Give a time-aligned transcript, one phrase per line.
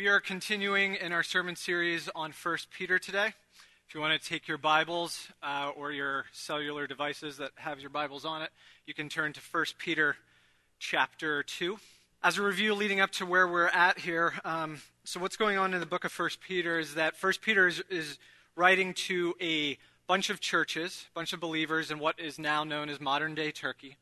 [0.00, 3.34] We are continuing in our sermon series on 1 Peter today.
[3.86, 7.90] If you want to take your Bibles uh, or your cellular devices that have your
[7.90, 8.48] Bibles on it,
[8.86, 10.16] you can turn to 1 Peter
[10.78, 11.78] chapter 2.
[12.22, 15.74] As a review leading up to where we're at here, um, so what's going on
[15.74, 18.18] in the book of 1 Peter is that 1 Peter is, is
[18.56, 19.76] writing to a
[20.06, 23.50] bunch of churches, a bunch of believers in what is now known as modern day
[23.50, 23.98] Turkey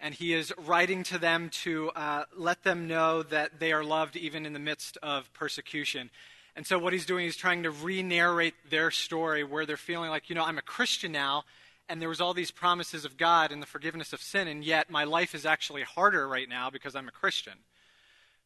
[0.00, 4.16] and he is writing to them to uh, let them know that they are loved
[4.16, 6.10] even in the midst of persecution.
[6.54, 10.10] And so, what he's doing is trying to re narrate their story where they're feeling
[10.10, 11.44] like, you know, I'm a Christian now,
[11.88, 14.90] and there was all these promises of God and the forgiveness of sin, and yet
[14.90, 17.54] my life is actually harder right now because I'm a Christian.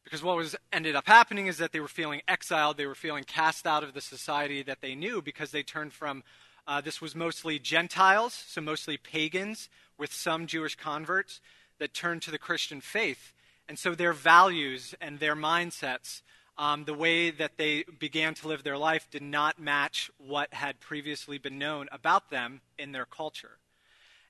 [0.03, 3.23] Because what was ended up happening is that they were feeling exiled, they were feeling
[3.23, 6.23] cast out of the society that they knew because they turned from
[6.67, 11.41] uh, this was mostly Gentiles, so mostly pagans, with some Jewish converts
[11.79, 13.33] that turned to the Christian faith.
[13.67, 16.21] And so their values and their mindsets,
[16.57, 20.79] um, the way that they began to live their life, did not match what had
[20.79, 23.57] previously been known about them in their culture.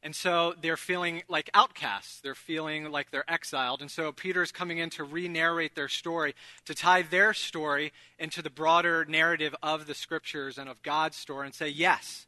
[0.04, 2.20] And so they're feeling like outcasts.
[2.20, 3.82] They're feeling like they're exiled.
[3.82, 8.42] And so Peter's coming in to re narrate their story, to tie their story into
[8.42, 12.28] the broader narrative of the scriptures and of God's story, and say, yes,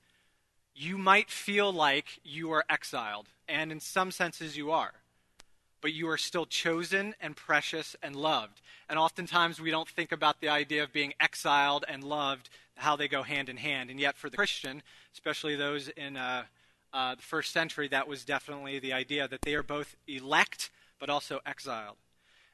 [0.75, 4.91] you might feel like you are exiled, and in some senses you are,
[5.81, 8.61] but you are still chosen and precious and loved.
[8.89, 13.07] And oftentimes we don't think about the idea of being exiled and loved, how they
[13.07, 13.89] go hand in hand.
[13.89, 16.43] And yet, for the Christian, especially those in uh,
[16.93, 21.09] uh, the first century, that was definitely the idea that they are both elect but
[21.09, 21.97] also exiled.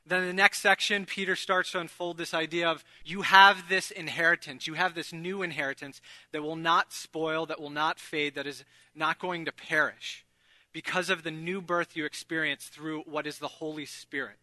[0.06, 3.92] Then in the next section, Peter starts to unfold this idea of you have this
[3.92, 8.48] inheritance, you have this new inheritance that will not spoil, that will not fade, that
[8.48, 8.64] is
[8.96, 10.26] not going to perish
[10.74, 14.38] because of the new birth you experience through what is the Holy Spirit.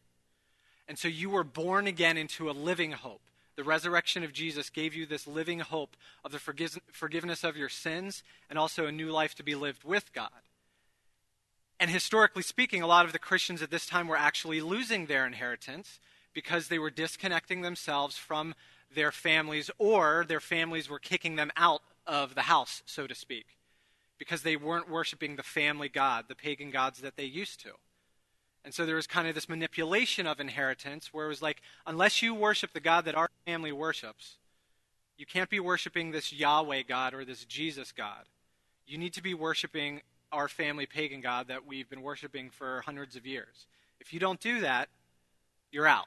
[0.87, 3.23] And so you were born again into a living hope.
[3.57, 6.39] The resurrection of Jesus gave you this living hope of the
[6.93, 10.31] forgiveness of your sins and also a new life to be lived with God.
[11.81, 15.27] And historically speaking, a lot of the Christians at this time were actually losing their
[15.27, 16.01] inheritance
[16.35, 18.55] because they were disconnecting themselves from
[18.95, 23.59] their families or their families were kicking them out of the house, so to speak,
[24.19, 27.71] because they weren't worshiping the family God, the pagan gods that they used to.
[28.65, 32.23] And so there was kind of this manipulation of inheritance where it was like, unless
[32.23, 34.37] you worship the God that our family worships,
[35.17, 38.25] you can't be worshiping this Yahweh God or this Jesus God.
[38.87, 40.03] You need to be worshiping
[40.33, 43.67] our family pagan god that we've been worshiping for hundreds of years.
[44.01, 44.89] If you don't do that,
[45.71, 46.07] you're out.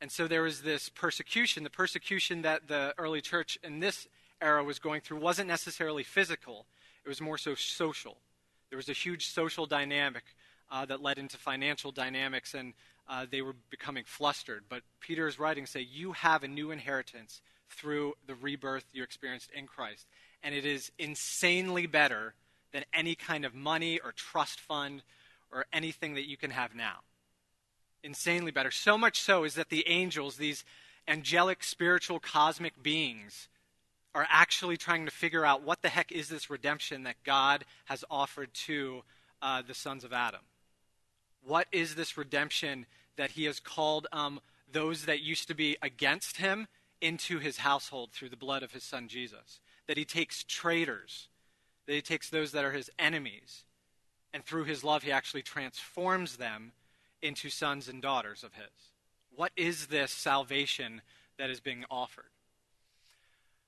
[0.00, 1.64] And so there was this persecution.
[1.64, 4.06] The persecution that the early church in this
[4.40, 6.66] era was going through wasn't necessarily physical,
[7.04, 8.16] it was more so social.
[8.70, 10.24] There was a huge social dynamic
[10.70, 12.72] uh, that led into financial dynamics, and
[13.08, 14.64] uh, they were becoming flustered.
[14.68, 19.66] But Peter's writings say, You have a new inheritance through the rebirth you experienced in
[19.66, 20.06] Christ.
[20.42, 22.34] And it is insanely better
[22.74, 25.02] than any kind of money or trust fund
[25.52, 26.96] or anything that you can have now.
[28.02, 28.72] Insanely better.
[28.72, 30.64] So much so is that the angels, these
[31.06, 33.48] angelic, spiritual, cosmic beings,
[34.12, 38.04] are actually trying to figure out what the heck is this redemption that God has
[38.10, 39.02] offered to
[39.40, 40.40] uh, the sons of Adam?
[41.46, 42.86] What is this redemption
[43.16, 46.66] that he has called um, those that used to be against him
[47.00, 49.60] into his household through the blood of his son Jesus?
[49.86, 51.28] That he takes traitors
[51.86, 53.64] that he takes those that are his enemies,
[54.32, 56.72] and through his love, he actually transforms them
[57.22, 58.92] into sons and daughters of his.
[59.34, 61.02] What is this salvation
[61.38, 62.24] that is being offered?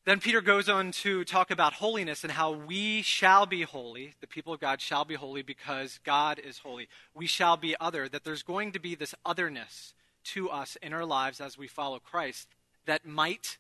[0.05, 4.15] Then Peter goes on to talk about holiness and how we shall be holy.
[4.21, 6.89] The people of God shall be holy because God is holy.
[7.13, 9.95] We shall be other, that there's going to be this otherness
[10.27, 12.49] to us in our lives as we follow Christ
[12.87, 13.59] that might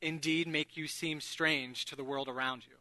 [0.00, 2.77] indeed make you seem strange to the world around you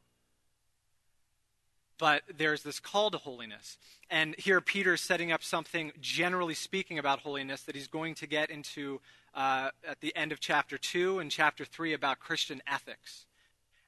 [1.98, 3.78] but there's this call to holiness.
[4.10, 8.28] And here Peter is setting up something, generally speaking, about holiness that he's going to
[8.28, 9.02] get into
[9.34, 13.26] uh, at the end of chapter 2 and chapter 3 about Christian ethics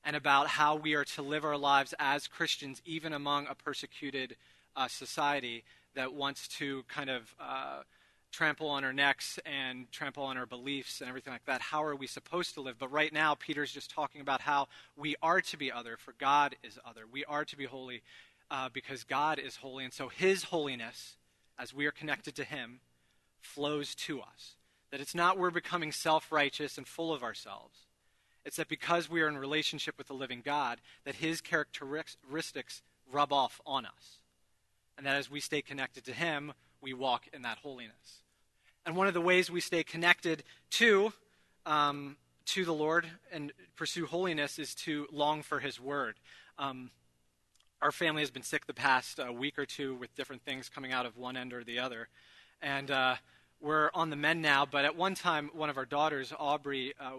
[0.03, 4.35] and about how we are to live our lives as Christians, even among a persecuted
[4.75, 5.63] uh, society
[5.95, 7.33] that wants to kind of.
[7.39, 7.81] Uh,
[8.31, 11.61] trample on our necks and trample on our beliefs and everything like that.
[11.61, 12.77] How are we supposed to live?
[12.77, 16.55] But right now, Peter's just talking about how we are to be other, for God
[16.63, 17.05] is other.
[17.11, 18.01] We are to be holy
[18.51, 19.83] uh, because God is holy.
[19.83, 21.17] And so his holiness,
[21.57, 22.79] as we are connected to him,
[23.41, 24.55] flows to us.
[24.91, 27.77] That it's not we're becoming self righteous and full of ourselves.
[28.45, 33.33] It's that because we are in relationship with the living God, that his characteristics rub
[33.33, 34.21] off on us.
[34.97, 38.23] And that as we stay connected to him, we walk in that holiness.
[38.85, 41.13] And one of the ways we stay connected to
[41.65, 46.15] um, to the Lord and pursue holiness is to long for His Word.
[46.57, 46.89] Um,
[47.81, 50.91] our family has been sick the past uh, week or two with different things coming
[50.91, 52.09] out of one end or the other.
[52.61, 53.15] And uh,
[53.61, 57.11] we're on the mend now, but at one time, one of our daughters, Aubrey, uh,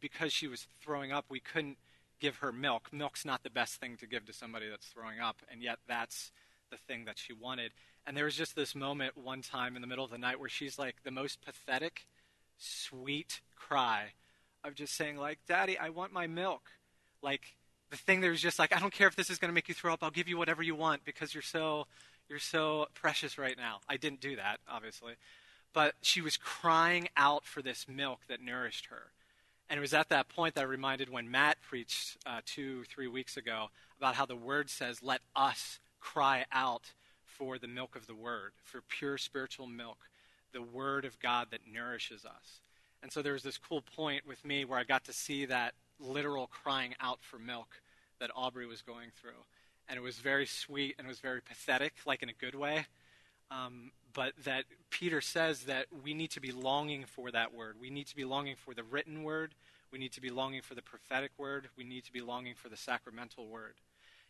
[0.00, 1.78] because she was throwing up, we couldn't
[2.20, 2.92] give her milk.
[2.92, 6.30] Milk's not the best thing to give to somebody that's throwing up, and yet that's
[6.70, 7.72] the thing that she wanted.
[8.06, 10.48] And there was just this moment one time in the middle of the night where
[10.48, 12.06] she's like the most pathetic,
[12.56, 14.12] sweet cry
[14.62, 16.70] of just saying, like, Daddy, I want my milk.
[17.22, 17.56] Like,
[17.90, 19.68] the thing that was just like, I don't care if this is going to make
[19.68, 20.02] you throw up.
[20.02, 21.86] I'll give you whatever you want because you're so
[22.28, 23.80] you're so precious right now.
[23.88, 25.14] I didn't do that, obviously,
[25.72, 29.12] but she was crying out for this milk that nourished her.
[29.70, 33.06] And it was at that point that I reminded when Matt preached uh, two, three
[33.06, 33.66] weeks ago
[33.98, 36.92] about how the Word says, "Let us cry out
[37.38, 39.98] for the milk of the Word, for pure spiritual milk,
[40.52, 42.60] the Word of God that nourishes us."
[43.02, 45.74] And so there was this cool point with me where I got to see that
[46.00, 47.68] literal crying out for milk
[48.20, 49.44] that Aubrey was going through.
[49.88, 52.86] And it was very sweet and it was very pathetic, like in a good way.
[53.50, 57.76] Um, but that Peter says that we need to be longing for that word.
[57.80, 59.54] We need to be longing for the written word.
[59.92, 61.68] We need to be longing for the prophetic word.
[61.76, 63.74] We need to be longing for the sacramental word.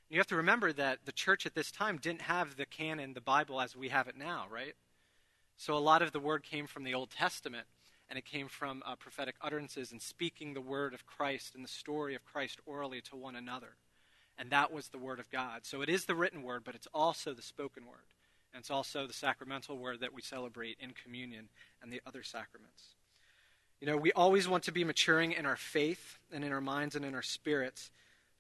[0.08, 3.20] You have to remember that the church at this time didn't have the canon, the
[3.20, 4.75] Bible, as we have it now, right?
[5.56, 7.67] So a lot of the word came from the Old Testament
[8.08, 11.69] and it came from uh, prophetic utterances and speaking the word of Christ and the
[11.69, 13.75] story of Christ orally to one another.
[14.38, 15.64] And that was the word of God.
[15.64, 18.06] So it is the written word, but it's also the spoken word.
[18.53, 21.49] And it's also the sacramental word that we celebrate in communion
[21.82, 22.94] and the other sacraments.
[23.81, 26.94] You know, we always want to be maturing in our faith and in our minds
[26.94, 27.91] and in our spirits,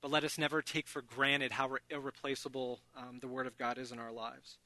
[0.06, 3.90] but let us never take for granted how irreplaceable um, the Word of God is
[3.90, 4.56] in our lives.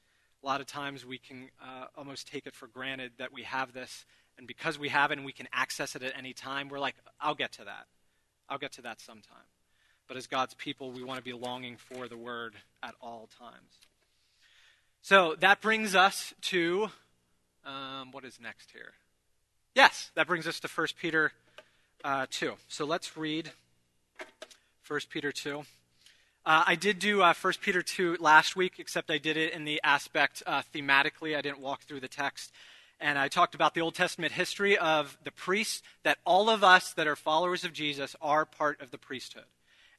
[0.43, 3.73] A lot of times we can uh, almost take it for granted that we have
[3.73, 4.05] this
[4.37, 6.93] and because we have it and we can access it at any time, we're like,
[7.19, 7.87] I'll get to that.
[8.49, 9.47] I'll get to that sometime.
[10.07, 12.53] But as God's people, we want to be longing for the word
[12.83, 13.79] at all times.
[15.01, 16.91] So that brings us to
[17.65, 18.91] um, what is next here?
[19.73, 21.31] Yes, that brings us to 1 Peter
[22.03, 22.53] uh, 2.
[22.67, 23.49] So let's read
[24.91, 25.59] 1 Peter 2.
[26.45, 29.63] Uh, I did do uh, 1 Peter 2 last week, except I did it in
[29.63, 31.33] the aspect uh, thematically.
[31.37, 32.51] I didn't walk through the text
[32.99, 36.91] and I talked about the Old Testament history of the priests, that all of us
[36.93, 39.45] that are followers of Jesus are part of the priesthood.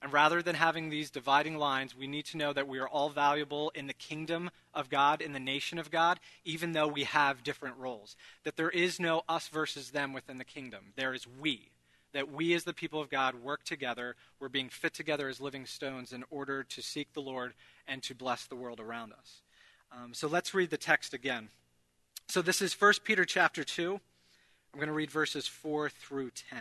[0.03, 3.09] And rather than having these dividing lines, we need to know that we are all
[3.09, 7.43] valuable in the kingdom of God, in the nation of God, even though we have
[7.43, 8.15] different roles.
[8.45, 10.93] That there is no us versus them within the kingdom.
[10.95, 11.72] There is we.
[12.13, 14.17] That we, as the people of God, work together.
[14.39, 17.55] We're being fit together as living stones in order to seek the Lord
[17.89, 19.43] and to bless the world around us.
[19.91, 21.49] Um, so let's read the text again.
[22.29, 24.01] So this is 1 Peter chapter 2.
[24.73, 26.59] I'm going to read verses 4 through 10.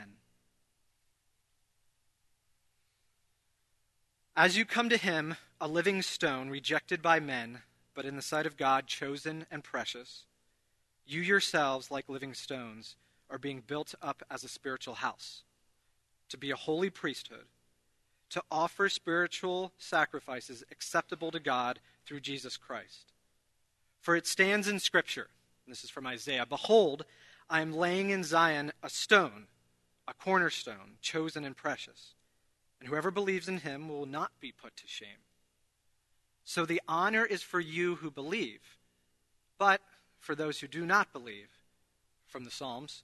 [4.36, 7.60] As you come to him, a living stone, rejected by men,
[7.94, 10.24] but in the sight of God, chosen and precious,
[11.06, 12.96] you yourselves, like living stones,
[13.32, 15.44] are being built up as a spiritual house,
[16.30, 17.46] to be a holy priesthood,
[18.30, 23.14] to offer spiritual sacrifices acceptable to God through Jesus Christ.
[24.00, 25.28] For it stands in Scripture
[25.72, 27.06] this is from Isaiah Behold,
[27.50, 29.48] I am laying in Zion a stone,
[30.08, 32.16] a cornerstone, chosen and precious,
[32.80, 35.24] and whoever believes in him will not be put to shame.
[36.44, 38.78] So the honor is for you who believe,
[39.58, 39.82] but
[40.20, 41.50] for those who do not believe,
[42.28, 43.04] from the Psalms,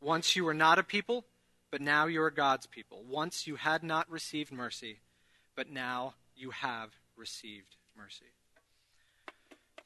[0.00, 1.24] Once you were not a people,
[1.70, 3.02] but now you are God's people.
[3.08, 5.00] Once you had not received mercy,
[5.56, 8.26] but now you have received mercy.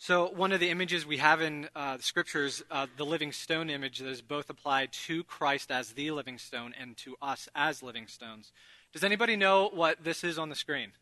[0.00, 3.68] So, one of the images we have in uh, the scriptures, uh, the living stone
[3.68, 7.82] image, that is both applied to Christ as the living stone and to us as
[7.82, 8.52] living stones.
[8.92, 10.92] Does anybody know what this is on the screen?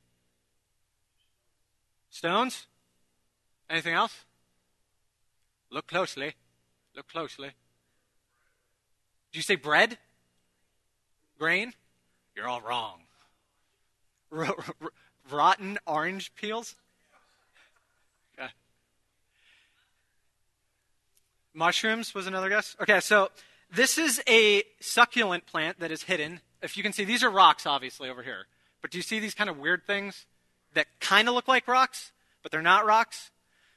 [2.08, 2.66] Stones?
[3.68, 4.25] Anything else?
[5.70, 6.34] Look closely.
[6.94, 7.50] Look closely.
[9.37, 9.99] You say bread?
[11.38, 11.75] Grain?
[12.35, 13.00] You're all wrong.
[14.33, 14.90] R- r-
[15.31, 16.75] rotten orange peels?
[21.52, 22.76] Mushrooms was another guess.
[22.81, 23.31] Okay, so
[23.75, 26.40] this is a succulent plant that is hidden.
[26.62, 28.47] If you can see, these are rocks, obviously, over here.
[28.83, 30.26] But do you see these kind of weird things
[30.75, 32.12] that kind of look like rocks,
[32.43, 33.31] but they're not rocks?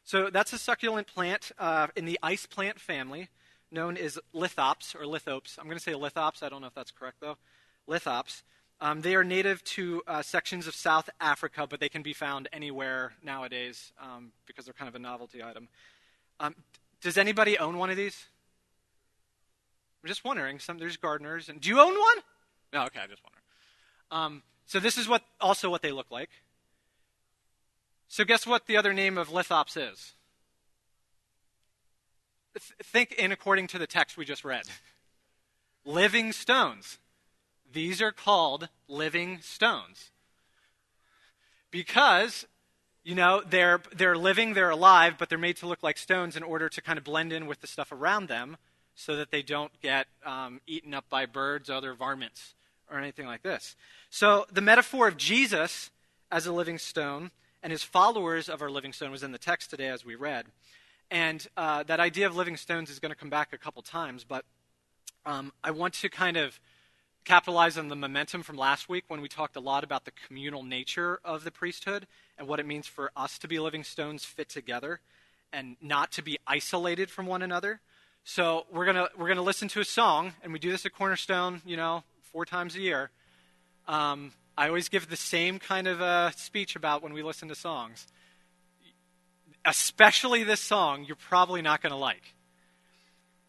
[0.03, 3.29] So that's a succulent plant uh, in the ice plant family
[3.71, 5.57] known as lithops or lithops.
[5.57, 6.43] I'm going to say lithops.
[6.43, 7.37] I don't know if that's correct, though.
[7.87, 8.43] Lithops.
[8.81, 12.47] Um, they are native to uh, sections of South Africa, but they can be found
[12.53, 15.67] anywhere nowadays um, because they're kind of a novelty item.
[16.39, 16.55] Um,
[17.01, 18.25] does anybody own one of these?
[20.01, 20.59] I'm just wondering.
[20.59, 22.17] Some there's gardeners, and do you own one?
[22.71, 23.39] No, okay, I just wonder.
[24.11, 26.29] Um, so this is what also what they look like.
[28.07, 30.13] So guess what the other name of lithops is?
[32.57, 34.63] Th- think in according to the text we just read.
[35.85, 36.97] living stones.
[37.71, 40.11] These are called living stones.
[41.71, 42.47] Because,
[43.03, 46.43] you know, they're, they're living, they're alive, but they're made to look like stones in
[46.43, 48.57] order to kind of blend in with the stuff around them
[48.95, 52.55] so that they don't get um, eaten up by birds, other varmints,
[52.91, 53.75] or anything like this.
[54.09, 55.91] So the metaphor of Jesus
[56.31, 59.69] as a living stone and his followers of our living stone was in the text
[59.69, 60.47] today as we read.
[61.11, 64.23] And uh, that idea of living stones is going to come back a couple times,
[64.23, 64.45] but
[65.25, 66.59] um, I want to kind of
[67.25, 70.63] capitalize on the momentum from last week when we talked a lot about the communal
[70.63, 74.49] nature of the priesthood and what it means for us to be living stones fit
[74.49, 74.99] together
[75.51, 77.81] and not to be isolated from one another.
[78.23, 81.61] So we're gonna we're gonna listen to a song, and we do this at Cornerstone,
[81.65, 83.09] you know, four times a year.
[83.87, 87.55] Um, I always give the same kind of uh, speech about when we listen to
[87.55, 88.07] songs.
[89.65, 92.33] Especially this song, you're probably not going to like.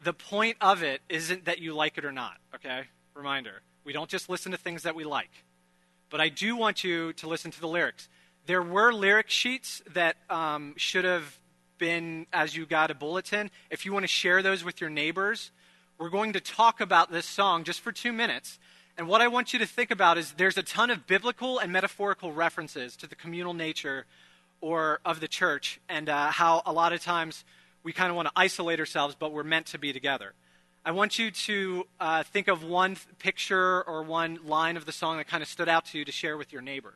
[0.02, 2.82] The point of it isn't that you like it or not, okay?
[3.14, 3.62] Reminder.
[3.84, 5.30] We don't just listen to things that we like.
[6.08, 8.08] But I do want you to listen to the lyrics.
[8.46, 11.38] There were lyric sheets that um, should have
[11.78, 13.50] been as you got a bulletin.
[13.70, 15.50] If you want to share those with your neighbors,
[15.98, 18.58] we're going to talk about this song just for two minutes.
[18.96, 21.72] And what I want you to think about is there's a ton of biblical and
[21.72, 24.06] metaphorical references to the communal nature
[24.60, 27.44] or of the church and uh, how a lot of times
[27.82, 30.34] we kind of want to isolate ourselves, but we're meant to be together.
[30.84, 35.18] I want you to uh, think of one picture or one line of the song
[35.18, 36.94] that kind of stood out to you to share with your neighbor.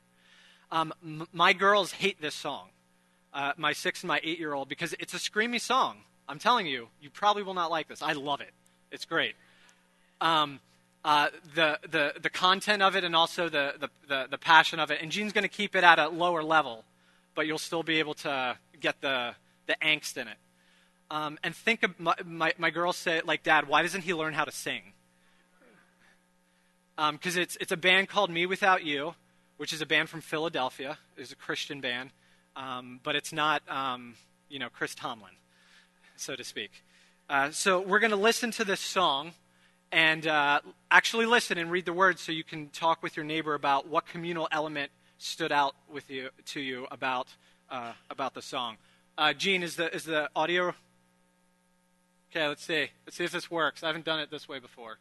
[0.72, 2.68] Um, m- my girls hate this song,
[3.34, 5.98] uh, my six and my eight year old, because it's a screamy song.
[6.28, 8.00] I'm telling you, you probably will not like this.
[8.00, 8.52] I love it,
[8.90, 9.34] it's great.
[10.20, 10.60] Um,
[11.04, 14.90] uh, the, the, the content of it and also the, the, the, the passion of
[14.90, 15.02] it.
[15.02, 16.84] And Gene's going to keep it at a lower level,
[17.34, 19.34] but you'll still be able to get the,
[19.66, 20.36] the angst in it.
[21.10, 24.34] Um, and think of my, my, my girls say, like, Dad, why doesn't he learn
[24.34, 24.92] how to sing?
[26.96, 29.14] Because um, it's, it's a band called Me Without You,
[29.56, 30.98] which is a band from Philadelphia.
[31.16, 32.10] It's a Christian band,
[32.56, 34.14] um, but it's not, um,
[34.48, 35.32] you know, Chris Tomlin,
[36.16, 36.84] so to speak.
[37.28, 39.32] Uh, so we're going to listen to this song
[39.90, 40.60] and uh,
[40.90, 44.06] actually listen and read the words so you can talk with your neighbor about what
[44.06, 47.28] communal element stood out with you to you about
[47.70, 48.76] uh, about the song.
[49.16, 50.74] Uh, Gene, is the is the audio?
[52.30, 52.90] Okay, let's see.
[53.06, 53.82] Let's see if this works.
[53.82, 54.98] I haven't done it this way before.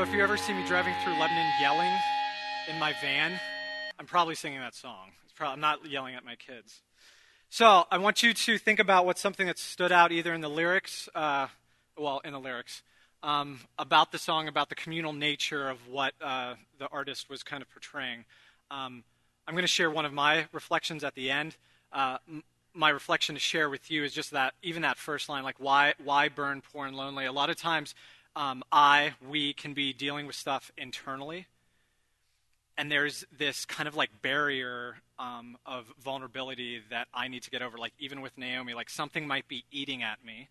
[0.00, 1.92] So if you ever see me driving through Lebanon yelling
[2.70, 3.38] in my van,
[3.98, 5.10] I'm probably singing that song.
[5.36, 6.80] Probably, I'm not yelling at my kids.
[7.50, 10.48] So I want you to think about what's something that stood out either in the
[10.48, 11.48] lyrics, uh,
[11.98, 12.82] well, in the lyrics,
[13.22, 17.60] um, about the song, about the communal nature of what uh, the artist was kind
[17.60, 18.24] of portraying.
[18.70, 19.04] Um,
[19.46, 21.58] I'm going to share one of my reflections at the end.
[21.92, 25.42] Uh, m- my reflection to share with you is just that, even that first line,
[25.42, 27.26] like why, why burn poor and lonely?
[27.26, 27.94] A lot of times,
[28.36, 31.46] um, I, we can be dealing with stuff internally,
[32.76, 37.62] and there's this kind of like barrier um, of vulnerability that I need to get
[37.62, 37.76] over.
[37.76, 40.48] Like even with Naomi, like something might be eating at me,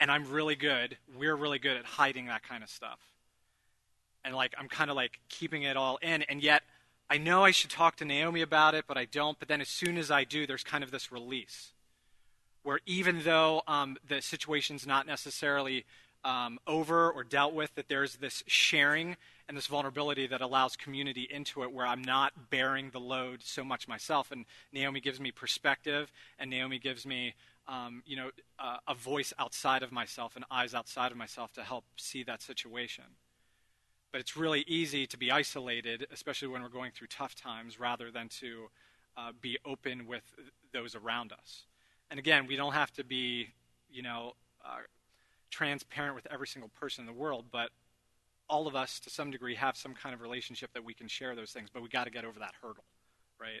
[0.00, 0.96] and I'm really good.
[1.16, 2.98] We're really good at hiding that kind of stuff,
[4.24, 6.62] and like I'm kind of like keeping it all in, and yet
[7.08, 9.38] I know I should talk to Naomi about it, but I don't.
[9.38, 11.73] But then as soon as I do, there's kind of this release
[12.64, 15.84] where even though um, the situation's not necessarily
[16.24, 21.28] um, over or dealt with, that there's this sharing and this vulnerability that allows community
[21.30, 24.32] into it where I'm not bearing the load so much myself.
[24.32, 27.34] And Naomi gives me perspective, and Naomi gives me,
[27.68, 31.62] um, you know, uh, a voice outside of myself and eyes outside of myself to
[31.62, 33.04] help see that situation.
[34.10, 38.10] But it's really easy to be isolated, especially when we're going through tough times, rather
[38.10, 38.68] than to
[39.18, 40.22] uh, be open with
[40.72, 41.66] those around us.
[42.10, 43.48] And again, we don't have to be,
[43.90, 44.78] you know, uh,
[45.50, 47.70] transparent with every single person in the world, but
[48.48, 51.34] all of us, to some degree, have some kind of relationship that we can share
[51.34, 51.68] those things.
[51.72, 52.84] But we got to get over that hurdle,
[53.40, 53.60] right?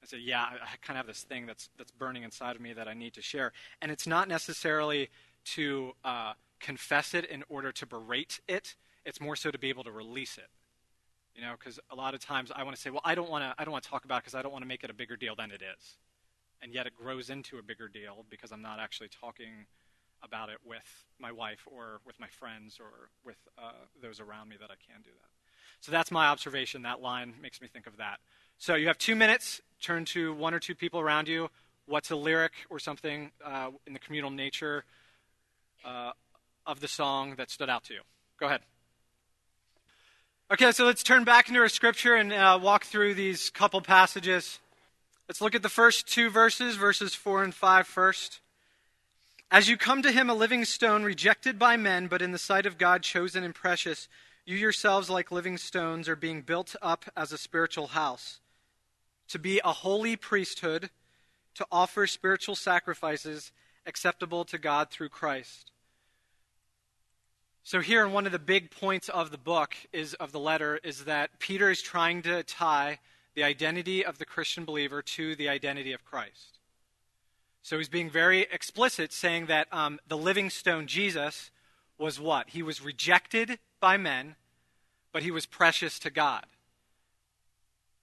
[0.00, 2.62] And say, yeah, I, I kind of have this thing that's that's burning inside of
[2.62, 5.10] me that I need to share, and it's not necessarily
[5.44, 8.74] to uh, confess it in order to berate it.
[9.04, 10.48] It's more so to be able to release it.
[11.34, 13.42] You know, because a lot of times I want to say, well, I don't want
[13.42, 14.90] to, I don't want to talk about it because I don't want to make it
[14.90, 15.96] a bigger deal than it is
[16.62, 19.66] and yet it grows into a bigger deal because I'm not actually talking
[20.22, 24.56] about it with my wife or with my friends or with uh, those around me
[24.60, 25.28] that I can do that.
[25.80, 26.82] So that's my observation.
[26.82, 28.20] That line makes me think of that.
[28.58, 29.60] So you have two minutes.
[29.80, 31.50] Turn to one or two people around you.
[31.86, 34.84] What's a lyric or something uh, in the communal nature
[35.84, 36.12] uh,
[36.64, 38.00] of the song that stood out to you?
[38.38, 38.60] Go ahead.
[40.52, 44.60] Okay, so let's turn back into our scripture and uh, walk through these couple passages.
[45.32, 48.40] Let's look at the first two verses, verses 4 and 5 first.
[49.50, 52.66] As you come to him, a living stone, rejected by men, but in the sight
[52.66, 54.08] of God, chosen and precious,
[54.44, 58.40] you yourselves, like living stones, are being built up as a spiritual house,
[59.28, 60.90] to be a holy priesthood,
[61.54, 63.52] to offer spiritual sacrifices
[63.86, 65.72] acceptable to God through Christ.
[67.62, 70.78] So here, in one of the big points of the book is of the letter
[70.84, 72.98] is that Peter is trying to tie
[73.34, 76.58] the identity of the Christian believer to the identity of Christ.
[77.62, 81.50] So he's being very explicit, saying that um, the living stone, Jesus,
[81.96, 82.50] was what?
[82.50, 84.34] He was rejected by men,
[85.12, 86.44] but he was precious to God.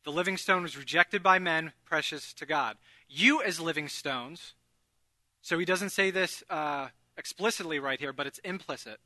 [0.06, 2.78] The living stone was rejected by men, precious to God.
[3.10, 4.54] You, as living stones,
[5.42, 6.88] so he doesn't say this uh,
[7.18, 9.00] explicitly right here, but it's implicit,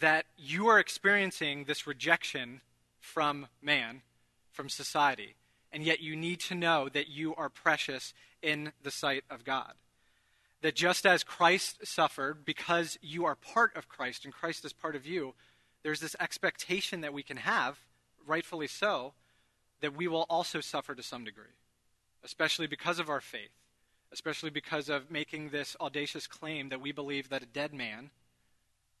[0.00, 2.60] that you are experiencing this rejection
[3.00, 4.02] from man,
[4.52, 5.34] from society
[5.72, 9.74] and yet you need to know that you are precious in the sight of God.
[10.62, 14.96] That just as Christ suffered, because you are part of Christ and Christ is part
[14.96, 15.34] of you,
[15.82, 17.78] there's this expectation that we can have,
[18.26, 19.14] rightfully so,
[19.80, 21.56] that we will also suffer to some degree,
[22.22, 23.56] especially because of our faith,
[24.12, 28.10] especially because of making this audacious claim that we believe that a dead man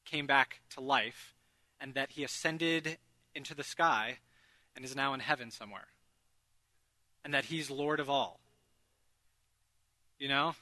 [0.06, 1.34] came back to life
[1.78, 2.96] and that he ascended
[3.34, 4.18] into the sky
[4.74, 5.88] and is now in heaven somewhere
[7.24, 8.40] and that he's Lord of all.
[10.18, 10.54] You know?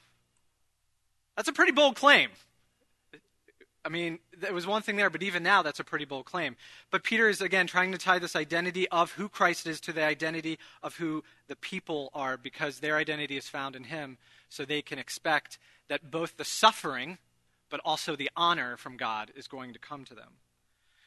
[1.35, 2.29] That's a pretty bold claim.
[3.83, 6.57] I mean, there was one thing there, but even now, that's a pretty bold claim.
[6.91, 10.03] But Peter is, again, trying to tie this identity of who Christ is to the
[10.03, 14.17] identity of who the people are, because their identity is found in him,
[14.49, 17.19] so they can expect that both the suffering,
[17.69, 20.33] but also the honor from God is going to come to them.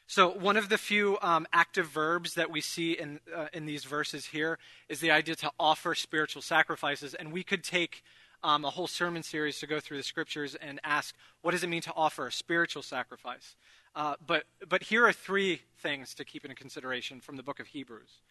[0.05, 3.85] So, one of the few um, active verbs that we see in, uh, in these
[3.85, 7.13] verses here is the idea to offer spiritual sacrifices.
[7.13, 8.03] And we could take
[8.43, 11.69] um, a whole sermon series to go through the scriptures and ask, what does it
[11.69, 13.55] mean to offer a spiritual sacrifice?
[13.95, 17.67] Uh, but, but here are three things to keep in consideration from the book of
[17.67, 18.21] Hebrews.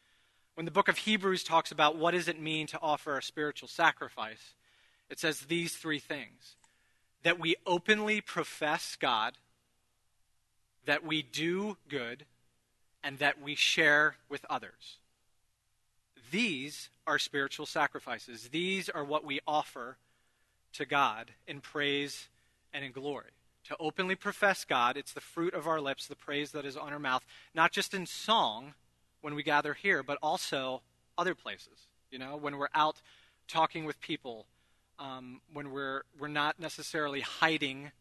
[0.54, 3.68] When the book of Hebrews talks about what does it mean to offer a spiritual
[3.68, 4.54] sacrifice,
[5.08, 6.56] it says these three things
[7.22, 9.38] that we openly profess God
[10.84, 12.26] that we do good,
[13.02, 14.98] and that we share with others.
[16.30, 18.48] These are spiritual sacrifices.
[18.48, 19.96] These are what we offer
[20.74, 22.28] to God in praise
[22.72, 23.32] and in glory.
[23.64, 24.96] to openly profess God.
[24.96, 27.94] It's the fruit of our lips, the praise that is on our mouth, not just
[27.94, 28.74] in song
[29.20, 30.82] when we gather here, but also
[31.16, 31.86] other places.
[32.10, 33.00] You know, when we're out
[33.48, 34.46] talking with people,
[34.98, 37.92] um, when we're we're not necessarily hiding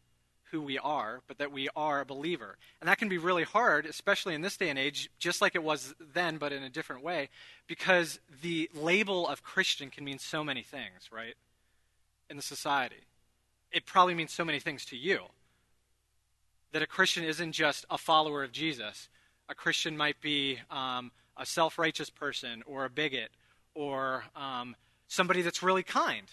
[0.52, 2.56] who we are, but that we are a believer.
[2.80, 5.62] And that can be really hard, especially in this day and age, just like it
[5.62, 7.30] was then, but in a different way,
[7.66, 11.34] because the label of Christian can mean so many things, right?
[12.30, 13.08] In the society.
[13.72, 15.22] It probably means so many things to you.
[16.72, 19.08] That a Christian isn't just a follower of Jesus.
[19.48, 23.30] A Christian might be um, a self righteous person or a bigot
[23.74, 24.76] or um,
[25.08, 26.26] somebody that's really kind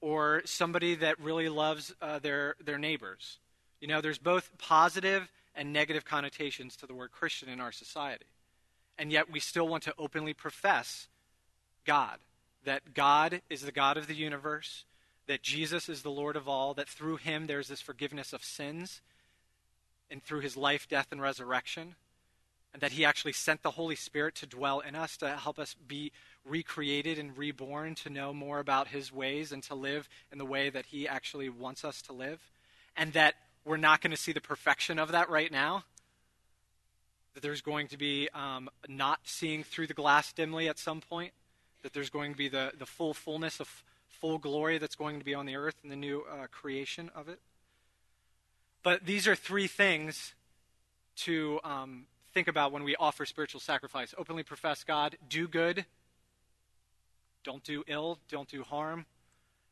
[0.00, 3.38] or somebody that really loves uh, their, their neighbors
[3.80, 8.26] you know, there's both positive and negative connotations to the word Christian in our society.
[8.98, 11.08] And yet we still want to openly profess
[11.84, 12.18] God,
[12.64, 14.84] that God is the God of the universe,
[15.26, 19.00] that Jesus is the Lord of all, that through him there's this forgiveness of sins,
[20.10, 21.94] and through his life, death, and resurrection,
[22.72, 25.74] and that he actually sent the Holy Spirit to dwell in us to help us
[25.74, 26.12] be
[26.44, 30.70] recreated and reborn to know more about his ways and to live in the way
[30.70, 32.40] that he actually wants us to live.
[32.96, 33.34] And that
[33.68, 35.84] we're not going to see the perfection of that right now.
[37.34, 41.32] That there's going to be um, not seeing through the glass dimly at some point.
[41.82, 45.24] That there's going to be the, the full fullness of full glory that's going to
[45.24, 47.40] be on the earth and the new uh, creation of it.
[48.82, 50.34] But these are three things
[51.18, 55.84] to um, think about when we offer spiritual sacrifice openly profess God, do good,
[57.44, 59.04] don't do ill, don't do harm,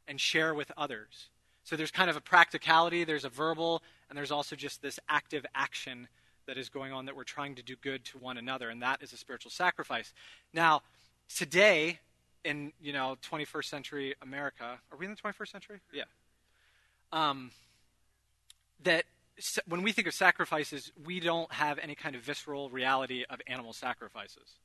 [0.06, 1.28] and share with others.
[1.66, 5.44] So there's kind of a practicality, there's a verbal, and there's also just this active
[5.52, 6.06] action
[6.46, 9.02] that is going on that we're trying to do good to one another, and that
[9.02, 10.14] is a spiritual sacrifice.
[10.54, 10.82] Now,
[11.34, 11.98] today,
[12.44, 15.80] in you know 21st century America, are we in the 21st century?
[15.92, 16.04] Yeah.
[17.12, 17.50] Um,
[18.84, 19.06] that
[19.66, 23.72] when we think of sacrifices, we don't have any kind of visceral reality of animal
[23.72, 24.60] sacrifices.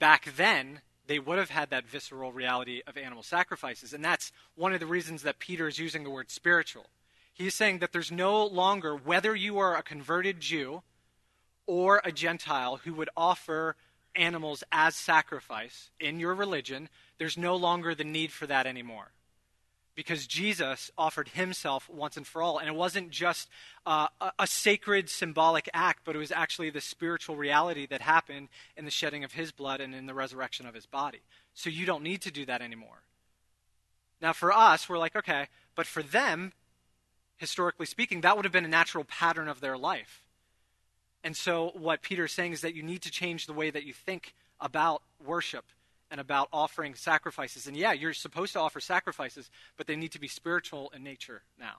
[0.00, 3.92] Back then, they would have had that visceral reality of animal sacrifices.
[3.92, 6.86] And that's one of the reasons that Peter is using the word spiritual.
[7.32, 10.82] He's saying that there's no longer, whether you are a converted Jew
[11.66, 13.76] or a Gentile who would offer
[14.14, 16.88] animals as sacrifice in your religion,
[17.18, 19.12] there's no longer the need for that anymore
[19.96, 22.58] because Jesus offered himself once and for all.
[22.58, 23.48] And it wasn't just
[23.86, 28.48] uh, a, a, sacred symbolic act, but it was actually the spiritual reality that happened
[28.76, 31.22] in the shedding of his blood and in the resurrection of his body.
[31.54, 33.00] So you don't need to do that anymore.
[34.20, 36.52] Now, for us, we're like, okay, but for them,
[37.38, 40.20] historically speaking, that would have been a natural pattern of their life.
[41.24, 43.84] And so, what Peter is saying is that you need to change the way that
[43.84, 45.64] you think about worship
[46.10, 47.66] and about offering sacrifices.
[47.66, 51.42] And yeah, you're supposed to offer sacrifices, but they need to be spiritual in nature
[51.58, 51.76] now.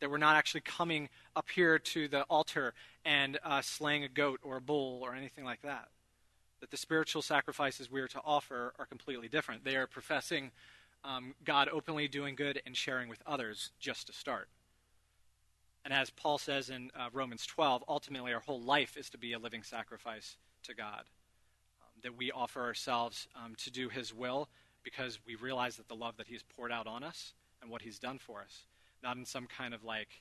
[0.00, 2.74] That we're not actually coming up here to the altar
[3.04, 5.88] and uh, slaying a goat or a bull or anything like that.
[6.60, 9.64] That the spiritual sacrifices we are to offer are completely different.
[9.64, 10.50] They are professing
[11.04, 14.48] um, God openly doing good and sharing with others just to start.
[15.84, 19.34] And as Paul says in uh, Romans 12, ultimately our whole life is to be
[19.34, 21.04] a living sacrifice to God
[22.04, 24.48] that we offer ourselves um, to do His will
[24.84, 27.98] because we realize that the love that He's poured out on us and what He's
[27.98, 28.66] done for us,
[29.02, 30.20] not in some kind of like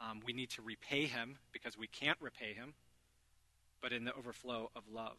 [0.00, 2.74] um, we need to repay Him because we can't repay Him,
[3.80, 5.16] but in the overflow of love.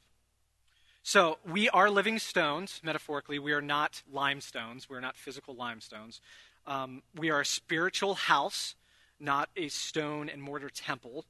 [1.01, 3.39] So we are living stones, metaphorically.
[3.39, 4.87] We are not limestones.
[4.87, 6.21] We're not physical limestones.
[6.67, 8.75] Um, we are a spiritual house,
[9.19, 11.25] not a stone and mortar temple.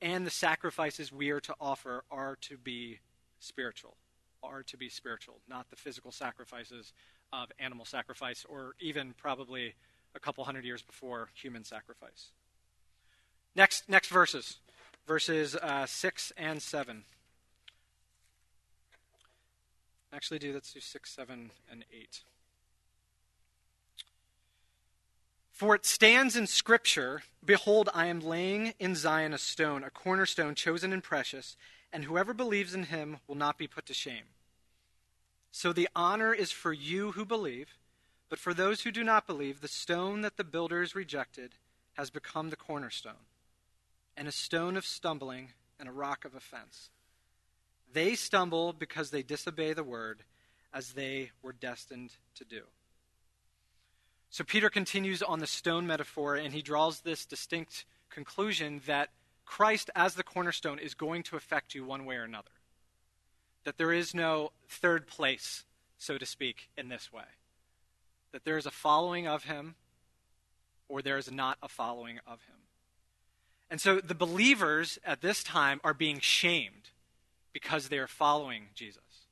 [0.00, 2.98] And the sacrifices we are to offer are to be
[3.38, 3.96] spiritual
[4.42, 6.92] are to be spiritual, not the physical sacrifices
[7.32, 9.74] of animal sacrifice or even probably
[10.14, 12.30] a couple hundred years before human sacrifice.
[13.54, 14.58] Next, next verses,
[15.06, 17.04] verses uh, 6 and 7.
[20.12, 22.22] Actually, do let's do 6, 7, and 8.
[25.50, 30.54] For it stands in Scripture Behold, I am laying in Zion a stone, a cornerstone
[30.54, 31.56] chosen and precious,
[31.92, 34.24] and whoever believes in him will not be put to shame.
[35.50, 37.76] So the honor is for you who believe,
[38.30, 41.52] but for those who do not believe, the stone that the builders rejected
[41.94, 43.26] has become the cornerstone,
[44.16, 46.88] and a stone of stumbling and a rock of offense.
[47.92, 50.22] They stumble because they disobey the word,
[50.72, 52.62] as they were destined to do.
[54.30, 59.10] So Peter continues on the stone metaphor, and he draws this distinct conclusion that
[59.52, 62.48] Christ, as the cornerstone, is going to affect you one way or another
[63.64, 65.64] that there is no third place,
[65.98, 67.36] so to speak, in this way.
[68.32, 69.74] That there is a following of him
[70.88, 72.56] or there is not a following of him.
[73.70, 76.88] And so the believers at this time are being shamed
[77.52, 79.26] because they are following Jesus.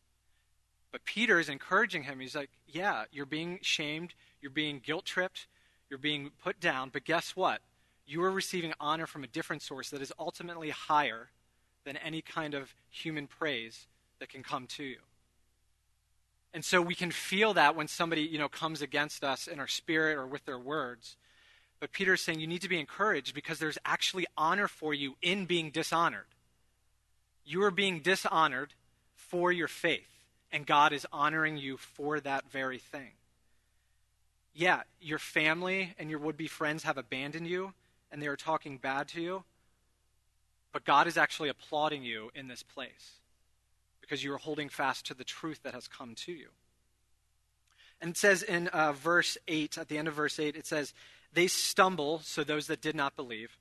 [0.93, 2.21] But Peter is encouraging him.
[2.21, 5.47] He's like, Yeah, you're being shamed, you're being guilt tripped,
[5.89, 7.63] you're being put down, but guess what?
[8.11, 11.29] You are receiving honor from a different source that is ultimately higher
[11.85, 13.87] than any kind of human praise
[14.19, 14.97] that can come to you.
[16.53, 19.69] And so we can feel that when somebody, you know, comes against us in our
[19.69, 21.15] spirit or with their words.
[21.79, 25.15] But Peter is saying you need to be encouraged because there's actually honor for you
[25.23, 26.27] in being dishonored.
[27.45, 28.75] You are being dishonored
[29.15, 30.11] for your faith,
[30.51, 33.13] and God is honoring you for that very thing.
[34.53, 37.73] Yeah, your family and your would be friends have abandoned you,
[38.11, 39.45] and they are talking bad to you,
[40.73, 43.19] but God is actually applauding you in this place
[44.01, 46.49] because you are holding fast to the truth that has come to you.
[48.01, 50.95] And it says in uh, verse 8, at the end of verse 8, it says,
[51.33, 53.59] They stumble, so those that did not believe,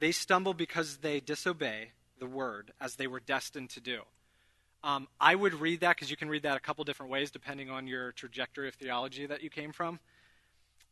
[0.00, 4.00] they stumble because they disobey the word as they were destined to do.
[4.82, 7.70] Um, I would read that because you can read that a couple different ways depending
[7.70, 9.98] on your trajectory of theology that you came from.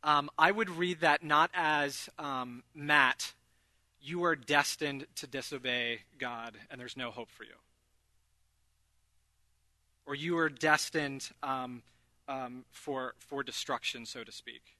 [0.04, 3.32] Um, I would read that not as um, Matt,
[4.00, 7.54] you are destined to disobey God and there's no hope for you
[10.06, 11.82] or you are destined um,
[12.28, 14.76] um, for, for destruction, so to speak.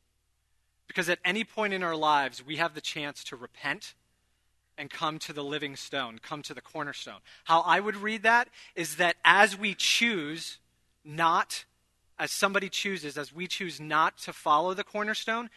[0.87, 3.95] Because at any point in our lives, we have the chance to repent
[4.77, 7.21] and come to the living stone, come to the cornerstone.
[7.45, 10.59] How I would read that is that as we choose
[11.05, 11.65] not,
[12.23, 15.51] as somebody chooses, as we choose not to follow the cornerstone,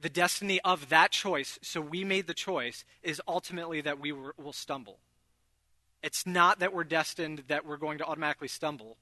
[0.00, 4.52] the destiny of that choice, so we made the choice, is ultimately that we will
[4.52, 4.98] stumble.
[6.02, 8.96] It's not that we're destined that we're going to automatically stumble.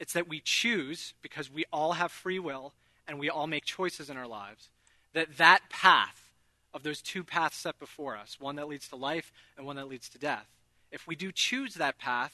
[0.00, 2.72] It's that we choose, because we all have free will
[3.06, 4.70] and we all make choices in our lives,
[5.12, 6.30] that that path
[6.72, 9.86] of those two paths set before us, one that leads to life and one that
[9.86, 10.48] leads to death,
[10.90, 12.32] if we do choose that path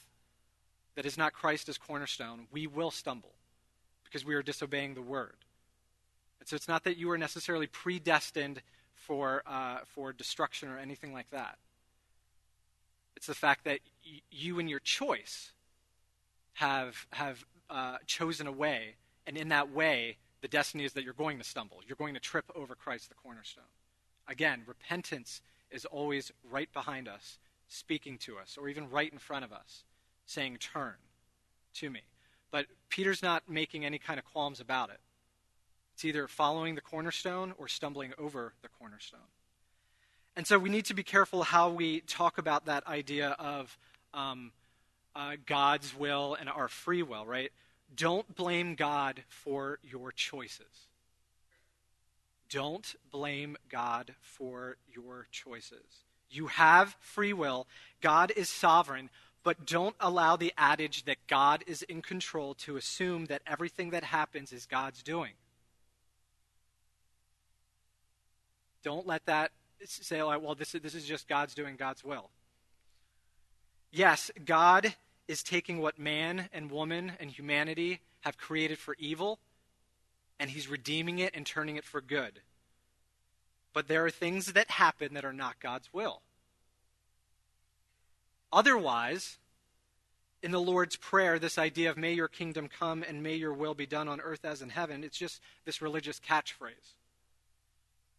[0.95, 3.33] that is not Christ as cornerstone, we will stumble
[4.11, 5.37] because we are disobeying the word.
[6.41, 8.63] And so it's not that you are necessarily predestined
[8.95, 11.59] for, uh, for destruction or anything like that.
[13.17, 15.53] It's the fact that y- you and your choice
[16.55, 18.95] have, have uh, chosen a way,
[19.27, 21.81] and in that way, the destiny is that you're going to stumble.
[21.87, 23.65] You're going to trip over Christ, the cornerstone.
[24.29, 25.41] Again, repentance
[25.71, 29.85] is always right behind us, speaking to us, or even right in front of us,
[30.27, 30.95] saying, Turn
[31.75, 32.03] to me.
[32.51, 35.01] But Peter's not making any kind of qualms about it.
[35.95, 39.21] It's either following the cornerstone or stumbling over the cornerstone.
[40.37, 43.77] And so we need to be careful how we talk about that idea of
[44.15, 44.53] um,
[45.17, 47.51] uh, God's will and our free will, right?
[47.97, 50.87] Don't blame God for your choices.
[52.49, 56.05] Don't blame God for your choices.
[56.31, 57.67] You have free will,
[58.01, 59.11] God is sovereign,
[59.43, 64.05] but don't allow the adage that God is in control to assume that everything that
[64.05, 65.33] happens is God's doing.
[68.83, 69.51] Don't let that
[69.85, 72.31] say, oh, well, this is, this is just God's doing God's will.
[73.91, 74.95] Yes, God
[75.27, 79.39] is taking what man and woman and humanity have created for evil,
[80.39, 82.41] and he's redeeming it and turning it for good.
[83.73, 86.23] But there are things that happen that are not God's will.
[88.53, 89.39] Otherwise,
[90.43, 93.75] in the Lord's Prayer, this idea of may your kingdom come and may your will
[93.75, 96.97] be done on earth as in heaven, it's just this religious catchphrase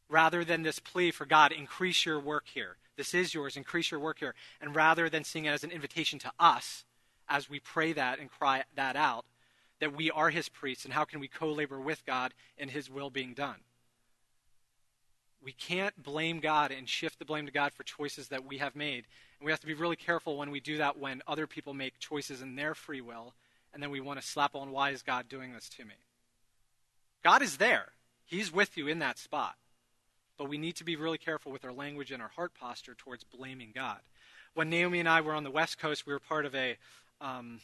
[0.10, 2.76] rather than this plea for God, increase your work here.
[2.98, 4.34] This is yours, increase your work here.
[4.60, 6.84] And rather than seeing it as an invitation to us
[7.30, 9.26] as we pray that and cry that out,
[9.80, 12.90] that we are his priests and how can we co labor with God in his
[12.90, 13.58] will being done.
[15.44, 18.76] We can't blame God and shift the blame to God for choices that we have
[18.76, 19.06] made.
[19.40, 22.00] And we have to be really careful when we do that when other people make
[22.00, 23.34] choices in their free will,
[23.74, 25.96] and then we want to slap on, why is God doing this to me?
[27.24, 27.90] God is there,
[28.26, 29.56] He's with you in that spot.
[30.38, 33.24] But we need to be really careful with our language and our heart posture towards
[33.24, 34.00] blaming God.
[34.54, 36.78] When Naomi and I were on the West Coast, we were part of a,
[37.22, 37.62] um,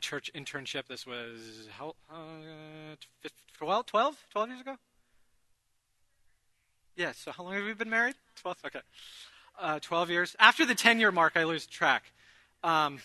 [0.00, 0.86] church internship.
[0.86, 2.96] This was how, uh,
[3.58, 4.76] 12, 12, 12 years ago?
[6.96, 7.06] Yes.
[7.06, 8.14] Yeah, so how long have we been married?
[8.36, 8.56] 12?
[8.66, 8.80] Okay.
[9.58, 10.36] Uh, 12 years.
[10.38, 12.04] After the 10 year mark, I lose track
[12.62, 13.00] um,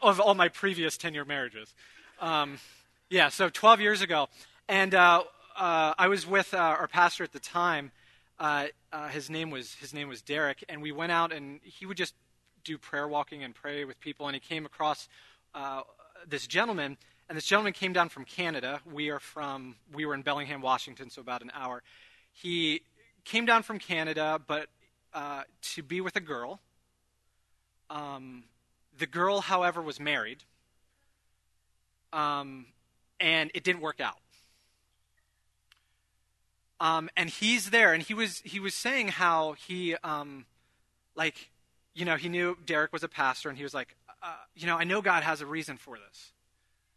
[0.00, 1.74] of all my previous 10 year marriages.
[2.20, 2.58] Um,
[3.10, 4.28] yeah, so 12 years ago.
[4.68, 5.24] And uh,
[5.56, 7.90] uh, I was with uh, our pastor at the time,
[8.38, 11.84] uh, uh, his name was his name was Derek, and we went out and he
[11.84, 12.14] would just
[12.64, 14.26] do prayer walking and pray with people.
[14.26, 15.08] And he came across
[16.26, 16.96] this gentleman,
[17.28, 18.80] and this gentleman came down from Canada.
[18.90, 21.82] We are from we were in Bellingham, Washington, so about an hour.
[22.32, 22.82] He
[23.24, 24.68] came down from Canada, but
[25.14, 26.60] uh, to be with a girl.
[27.90, 28.44] Um,
[28.98, 30.44] the girl, however, was married,
[32.12, 32.66] um,
[33.20, 34.16] and it didn't work out.
[36.80, 40.46] Um, and he's there, and he was he was saying how he um,
[41.14, 41.50] like
[41.94, 44.76] you know he knew Derek was a pastor, and he was like, uh, you know,
[44.76, 46.32] I know God has a reason for this.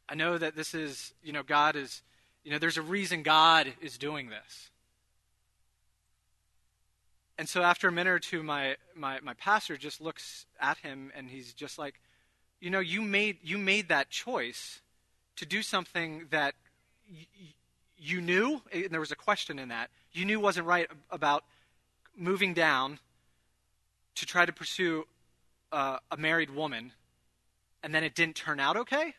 [0.10, 2.02] I know that this is you know God is
[2.44, 4.72] you know there's a reason God is doing this.
[7.38, 11.12] And so after a minute or two, my, my, my pastor just looks at him
[11.16, 12.00] and he's just like,
[12.62, 14.82] you know, you made, you made that choice
[15.36, 16.56] to do something that
[17.10, 17.28] y-
[17.98, 21.44] you knew, and there was a question in that, you knew wasn't right about
[22.16, 23.00] moving down
[24.16, 25.06] to try to pursue
[25.74, 26.94] uh, a married woman,
[27.84, 29.14] and then it didn't turn out okay?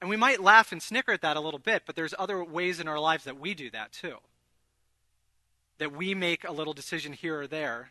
[0.00, 2.78] And we might laugh and snicker at that a little bit, but there's other ways
[2.78, 4.18] in our lives that we do that too
[5.82, 7.90] that we make a little decision here or there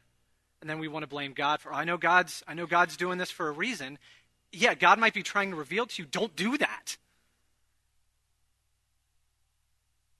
[0.62, 3.18] and then we want to blame God for I know God's I know God's doing
[3.18, 3.98] this for a reason.
[4.54, 6.98] Yeah, God might be trying to reveal to you, don't do that.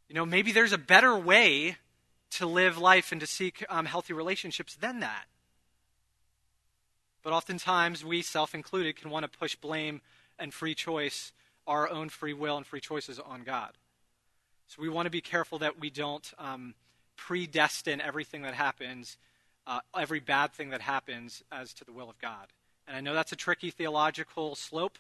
[0.10, 1.78] You know, maybe there's a better way
[2.32, 5.26] to live life and to seek um, healthy relationships than that.
[7.24, 10.02] But oftentimes, we, self included, can want to push blame
[10.38, 11.32] and free choice,
[11.66, 13.72] our own free will and free choices on God.
[14.68, 16.74] So we want to be careful that we don't um,
[17.28, 19.18] predestine everything that happens,
[19.68, 22.48] uh, every bad thing that happens, as to the will of God.
[22.88, 24.98] And I know that's a tricky theological slope,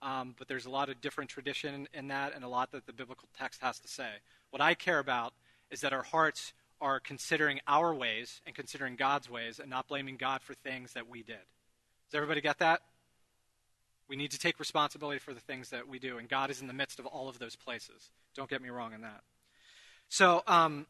[0.00, 2.92] um, but there's a lot of different tradition in that and a lot that the
[2.92, 4.08] biblical text has to say.
[4.50, 5.34] What I care about
[5.70, 10.16] is that our hearts are considering our ways and considering God's ways and not blaming
[10.16, 11.36] God for things that we did.
[12.10, 12.80] Does everybody get that?
[14.08, 16.66] We need to take responsibility for the things that we do, and God is in
[16.66, 18.10] the midst of all of those places.
[18.34, 19.20] Don't get me wrong in that.
[20.08, 20.86] So, um,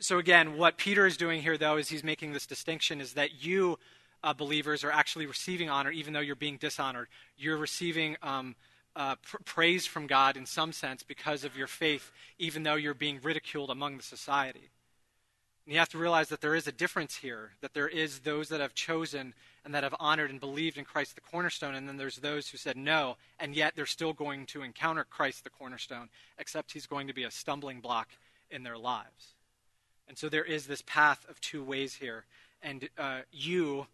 [0.00, 3.44] so again, what Peter is doing here, though, is he's making this distinction: is that
[3.44, 3.78] you,
[4.22, 7.08] uh, believers, are actually receiving honor, even though you're being dishonored.
[7.36, 8.54] You're receiving um,
[8.96, 12.94] uh, pr- praise from God in some sense because of your faith, even though you're
[12.94, 14.70] being ridiculed among the society.
[15.66, 18.50] And you have to realize that there is a difference here, that there is those
[18.50, 19.32] that have chosen
[19.64, 22.58] and that have honored and believed in Christ the cornerstone, and then there's those who
[22.58, 27.06] said no, and yet they're still going to encounter Christ the cornerstone, except he's going
[27.06, 28.08] to be a stumbling block
[28.50, 29.34] in their lives.
[30.08, 32.24] And so there is this path of two ways here.
[32.62, 33.86] And uh, you,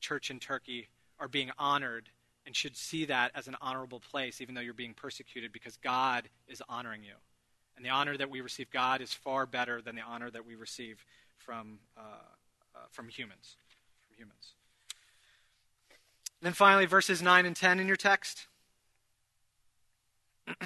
[0.00, 0.88] church in Turkey,
[1.18, 2.10] are being honored
[2.44, 6.28] and should see that as an honorable place, even though you're being persecuted, because God
[6.46, 7.14] is honoring you.
[7.76, 10.54] And the honor that we receive God is far better than the honor that we
[10.54, 11.04] receive
[11.38, 12.00] from, uh,
[12.74, 13.56] uh, from humans.
[14.06, 14.52] From humans.
[16.40, 18.46] And then finally, verses 9 and 10 in your text.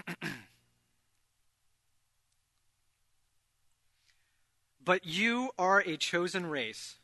[4.83, 6.97] But you are a chosen race,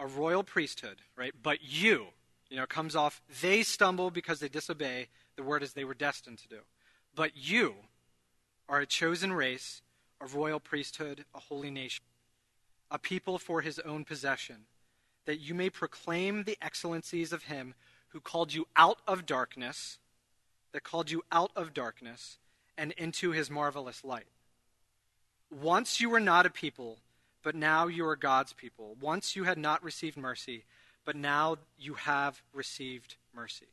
[0.00, 1.34] a royal priesthood, right?
[1.40, 2.06] But you,
[2.48, 6.38] you know, comes off, they stumble because they disobey the word as they were destined
[6.38, 6.60] to do.
[7.14, 7.74] But you
[8.68, 9.82] are a chosen race,
[10.20, 12.04] a royal priesthood, a holy nation,
[12.90, 14.66] a people for his own possession,
[15.26, 17.74] that you may proclaim the excellencies of him
[18.08, 19.98] who called you out of darkness,
[20.72, 22.38] that called you out of darkness
[22.78, 24.26] and into his marvelous light.
[25.62, 26.98] Once you were not a people,
[27.42, 28.96] but now you are God's people.
[29.00, 30.64] Once you had not received mercy,
[31.04, 33.66] but now you have received mercy.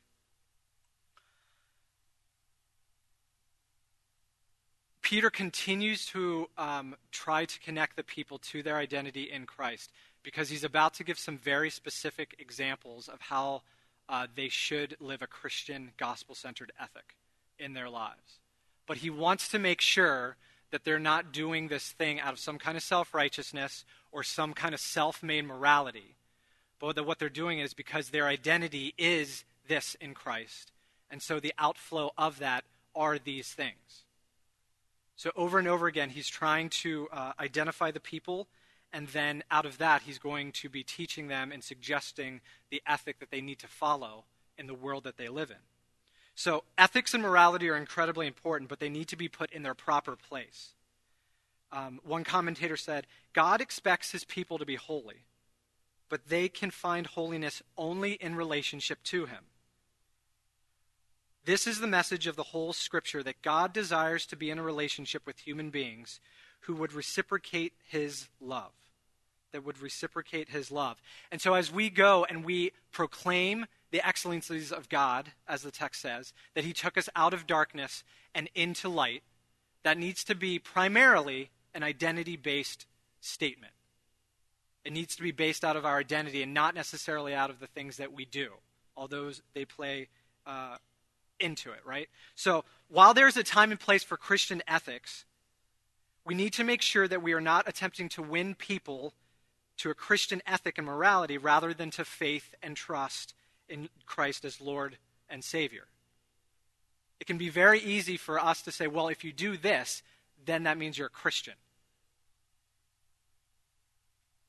[5.01, 9.91] Peter continues to um, try to connect the people to their identity in Christ
[10.23, 13.63] because he's about to give some very specific examples of how
[14.07, 17.15] uh, they should live a Christian, gospel centered ethic
[17.57, 18.39] in their lives.
[18.85, 20.37] But he wants to make sure
[20.71, 24.53] that they're not doing this thing out of some kind of self righteousness or some
[24.53, 26.15] kind of self made morality,
[26.79, 30.71] but that what they're doing is because their identity is this in Christ.
[31.09, 32.63] And so the outflow of that
[32.95, 34.05] are these things.
[35.15, 38.47] So over and over again, he's trying to uh, identify the people,
[38.91, 43.19] and then out of that, he's going to be teaching them and suggesting the ethic
[43.19, 44.23] that they need to follow
[44.57, 45.57] in the world that they live in.
[46.41, 49.75] So, ethics and morality are incredibly important, but they need to be put in their
[49.75, 50.73] proper place.
[51.71, 55.25] Um, one commentator said God expects his people to be holy,
[56.09, 59.43] but they can find holiness only in relationship to him.
[61.45, 64.63] This is the message of the whole scripture that God desires to be in a
[64.63, 66.19] relationship with human beings
[66.61, 68.71] who would reciprocate his love.
[69.51, 70.97] That would reciprocate his love.
[71.31, 76.01] And so, as we go and we proclaim the excellencies of God, as the text
[76.01, 79.23] says, that He took us out of darkness and into light,
[79.83, 82.85] that needs to be primarily an identity based
[83.19, 83.73] statement.
[84.83, 87.67] It needs to be based out of our identity and not necessarily out of the
[87.67, 88.49] things that we do,
[88.97, 90.07] although they play
[90.47, 90.77] uh,
[91.39, 92.09] into it, right?
[92.35, 95.25] So while there's a time and place for Christian ethics,
[96.25, 99.13] we need to make sure that we are not attempting to win people
[99.77, 103.33] to a Christian ethic and morality rather than to faith and trust
[103.71, 104.97] in Christ as Lord
[105.29, 105.85] and Savior.
[107.19, 110.03] It can be very easy for us to say, well, if you do this,
[110.45, 111.53] then that means you're a Christian.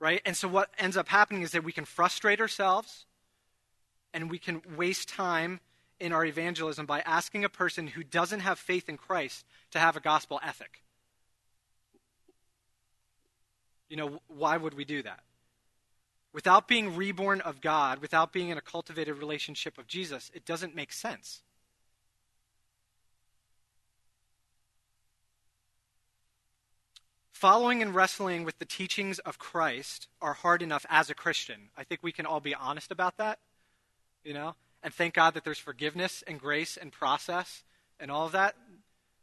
[0.00, 0.20] Right?
[0.26, 3.06] And so what ends up happening is that we can frustrate ourselves
[4.12, 5.60] and we can waste time
[6.00, 9.96] in our evangelism by asking a person who doesn't have faith in Christ to have
[9.96, 10.82] a gospel ethic.
[13.88, 15.20] You know, why would we do that?
[16.32, 20.74] Without being reborn of God, without being in a cultivated relationship of Jesus, it doesn't
[20.74, 21.42] make sense.
[27.32, 31.70] Following and wrestling with the teachings of Christ are hard enough as a Christian.
[31.76, 33.40] I think we can all be honest about that,
[34.24, 34.54] you know?
[34.82, 37.64] And thank God that there's forgiveness and grace and process
[37.98, 38.54] and all of that.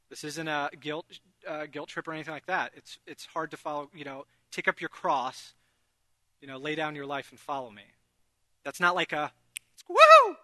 [0.09, 1.05] This isn't a guilt
[1.47, 2.71] uh, guilt trip or anything like that.
[2.75, 3.89] It's it's hard to follow.
[3.93, 5.53] You know, take up your cross.
[6.41, 7.83] You know, lay down your life and follow me.
[8.63, 9.31] That's not like a
[9.87, 10.35] woo.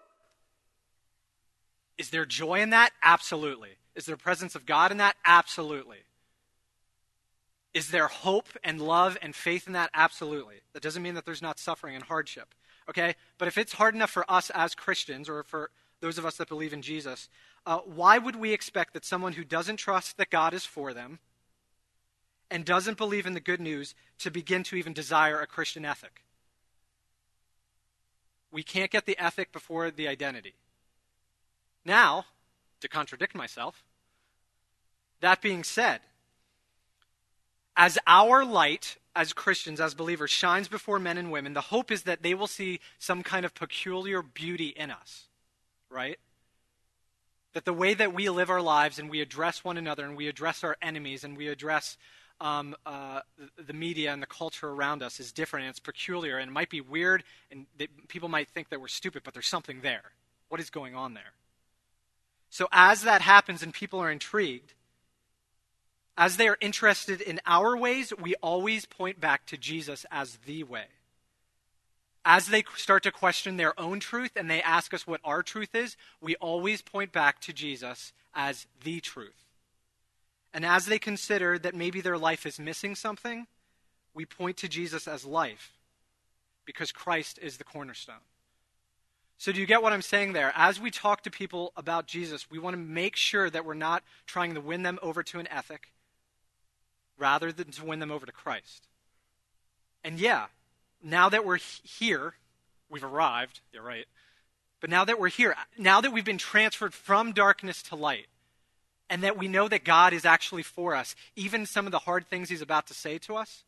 [1.97, 2.91] Is there joy in that?
[3.01, 3.77] Absolutely.
[3.95, 5.15] Is there presence of God in that?
[5.25, 5.99] Absolutely.
[7.73, 9.89] Is there hope and love and faith in that?
[9.93, 10.55] Absolutely.
[10.73, 12.53] That doesn't mean that there's not suffering and hardship
[12.89, 13.15] okay?
[13.37, 15.71] But if it's hard enough for us as Christians, or for
[16.01, 17.29] those of us that believe in Jesus,
[17.65, 21.19] uh, why would we expect that someone who doesn't trust that God is for them
[22.49, 26.23] and doesn't believe in the good news to begin to even desire a Christian ethic?
[28.51, 30.55] We can't get the ethic before the identity.
[31.83, 32.25] Now,
[32.79, 33.83] to contradict myself,
[35.21, 36.01] that being said,
[37.75, 42.03] as our light as Christians, as believers, shines before men and women, the hope is
[42.03, 45.27] that they will see some kind of peculiar beauty in us,
[45.89, 46.19] right?
[47.53, 50.27] That the way that we live our lives and we address one another and we
[50.27, 51.97] address our enemies and we address
[52.41, 53.21] um, uh,
[53.65, 56.69] the media and the culture around us is different and it's peculiar and it might
[56.69, 57.65] be weird and
[58.07, 60.11] people might think that we're stupid, but there's something there.
[60.49, 61.33] What is going on there?
[62.49, 64.73] So as that happens and people are intrigued,
[66.17, 70.63] as they are interested in our ways, we always point back to Jesus as the
[70.63, 70.85] way.
[72.23, 75.75] As they start to question their own truth and they ask us what our truth
[75.75, 79.44] is, we always point back to Jesus as the truth.
[80.55, 83.45] And as they consider that maybe their life is missing something,
[84.13, 85.73] we point to Jesus as life
[86.63, 88.23] because Christ is the cornerstone.
[89.37, 90.53] So, do you get what I'm saying there?
[90.55, 94.01] As we talk to people about Jesus, we want to make sure that we're not
[94.27, 95.91] trying to win them over to an ethic
[97.17, 98.87] rather than to win them over to Christ.
[100.05, 100.45] And yeah,
[101.03, 102.35] now that we're here,
[102.89, 104.05] we've arrived, you're right.
[104.79, 108.27] But now that we're here, now that we've been transferred from darkness to light,
[109.09, 112.27] and that we know that God is actually for us, even some of the hard
[112.27, 113.63] things He's about to say to us,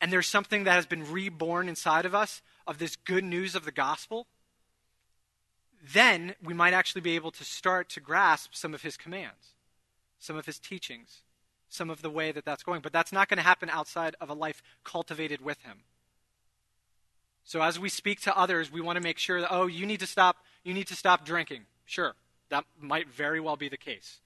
[0.00, 3.64] and there's something that has been reborn inside of us of this good news of
[3.64, 4.26] the gospel,
[5.92, 9.54] then we might actually be able to start to grasp some of His commands,
[10.18, 11.22] some of His teachings,
[11.68, 12.80] some of the way that that's going.
[12.80, 15.80] But that's not going to happen outside of a life cultivated with Him.
[17.44, 20.00] So as we speak to others, we want to make sure that, oh, you need
[20.00, 21.64] to stop, you need to stop drinking.
[21.84, 22.14] Sure,
[22.54, 24.20] that might very well be the case.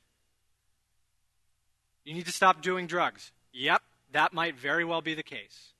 [2.04, 3.32] You need to stop doing drugs.
[3.54, 3.80] Yep,
[4.12, 5.72] that might very well be the case.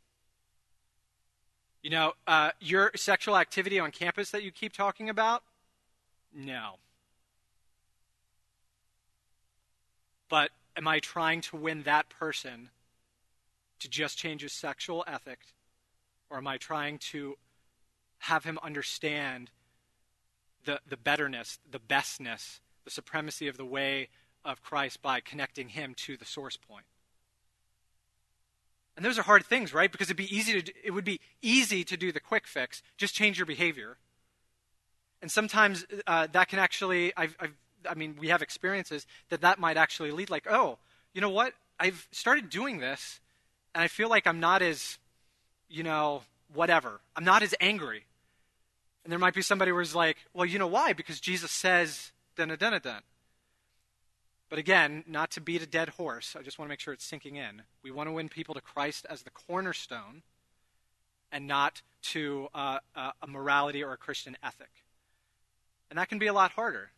[1.82, 5.42] You know, uh, your sexual activity on campus that you keep talking about?
[6.34, 6.76] No.
[10.30, 12.70] But am I trying to win that person
[13.80, 15.40] to just change his sexual ethic?
[16.30, 17.36] Or am I trying to
[18.20, 19.50] have him understand
[20.64, 24.08] the, the betterness, the bestness, the supremacy of the way
[24.44, 26.84] of Christ by connecting him to the source point?
[28.96, 29.90] And those are hard things, right?
[29.90, 33.14] Because it'd be easy to it would be easy to do the quick fix, just
[33.14, 33.96] change your behavior.
[35.22, 37.54] And sometimes uh, that can actually I've, I've
[37.88, 40.78] I mean, we have experiences that that might actually lead, like, oh,
[41.12, 41.52] you know what?
[41.78, 43.20] I've started doing this,
[43.74, 44.98] and I feel like I'm not as,
[45.68, 47.00] you know, whatever.
[47.14, 48.04] I'm not as angry.
[49.08, 50.92] And there might be somebody who's like, well, you know why?
[50.92, 53.00] Because Jesus says, dun dun dun
[54.50, 57.06] But again, not to beat a dead horse, I just want to make sure it's
[57.06, 57.62] sinking in.
[57.82, 60.24] We want to win people to Christ as the cornerstone
[61.32, 64.84] and not to uh, uh, a morality or a Christian ethic.
[65.88, 66.90] And that can be a lot harder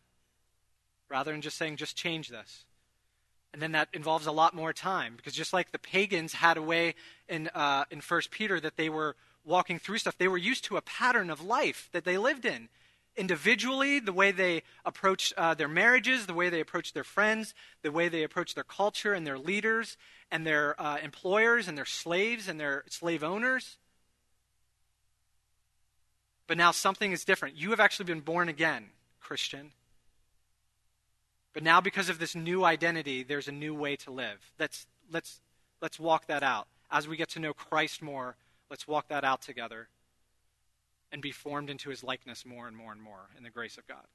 [1.07, 2.65] rather than just saying, just change this.
[3.53, 6.61] And then that involves a lot more time because just like the pagans had a
[6.61, 6.95] way
[7.29, 10.77] in uh, in First Peter that they were walking through stuff, they were used to
[10.77, 12.69] a pattern of life that they lived in
[13.15, 17.91] individually, the way they approached uh, their marriages, the way they approached their friends, the
[17.91, 19.97] way they approached their culture and their leaders
[20.31, 23.77] and their uh, employers and their slaves and their slave owners.
[26.47, 27.55] But now something is different.
[27.55, 28.89] You have actually been born again,
[29.19, 29.71] Christian.
[31.53, 34.51] But now, because of this new identity, there's a new way to live.
[34.57, 35.41] Let's, let's,
[35.81, 36.67] let's walk that out.
[36.89, 38.35] As we get to know Christ more,
[38.71, 39.89] let's walk that out together
[41.11, 43.85] and be formed into his likeness more and more and more in the grace of
[43.85, 44.05] God.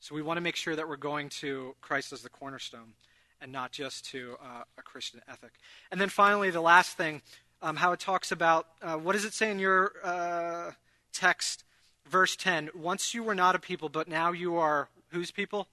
[0.00, 2.94] So we want to make sure that we're going to Christ as the cornerstone
[3.40, 5.52] and not just to uh, a Christian ethic.
[5.92, 7.22] And then finally, the last thing,
[7.62, 10.72] um, how it talks about uh, what does it say in your uh,
[11.12, 11.62] text,
[12.04, 12.70] verse 10?
[12.74, 15.68] Once you were not a people, but now you are whose people?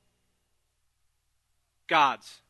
[1.87, 2.41] God's.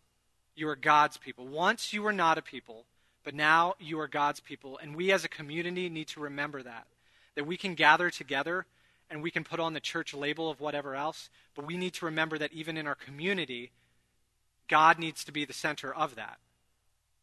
[0.53, 1.47] You are God's people.
[1.47, 2.84] Once you were not a people,
[3.26, 4.80] but now you are God's people.
[4.82, 6.88] And we as a community need to remember that
[7.36, 8.65] that we can gather together
[9.09, 12.05] and we can put on the church label of whatever else, but we need to
[12.05, 13.71] remember that even in our community,
[14.69, 16.38] God needs to be the center of that.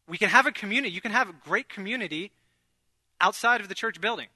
[0.07, 2.31] We can have a community, you can have a great community
[3.19, 4.27] outside of the church building.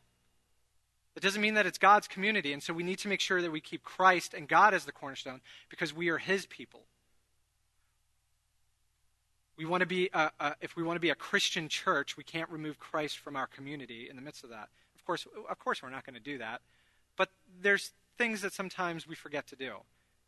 [1.13, 3.51] That doesn't mean that it's God's community, and so we need to make sure that
[3.51, 6.81] we keep Christ and God as the cornerstone because we are His people.
[9.57, 12.23] We want to be, a, a, if we want to be a Christian church, we
[12.23, 15.81] can't remove Christ from our community in the midst of that Of course, of course,
[15.81, 16.61] we're not going to do that.
[17.15, 17.29] But
[17.61, 19.73] there's things that sometimes we forget to do,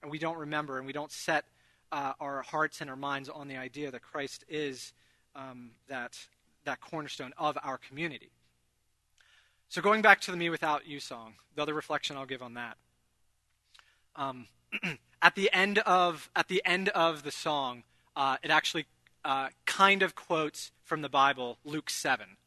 [0.02, 1.46] and we don't remember, and we don't set
[1.92, 4.94] uh, our hearts and our minds on the idea that Christ is
[5.36, 6.18] um, that
[6.66, 8.32] that cornerstone of our community.
[9.70, 12.56] So going back to the "Me Without You" song, the other reflection I'll give on
[12.56, 12.78] that.
[14.16, 14.48] Um,
[15.22, 17.84] at the end of at the end of the song,
[18.16, 18.86] uh, it actually
[19.24, 22.38] uh, kind of quotes from the Bible, Luke seven.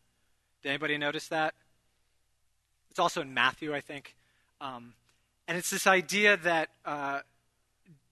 [0.62, 1.55] Did anybody notice that?
[2.91, 4.14] It's also in Matthew, I think.
[4.61, 4.95] Um,
[5.49, 7.20] and it's this idea that uh,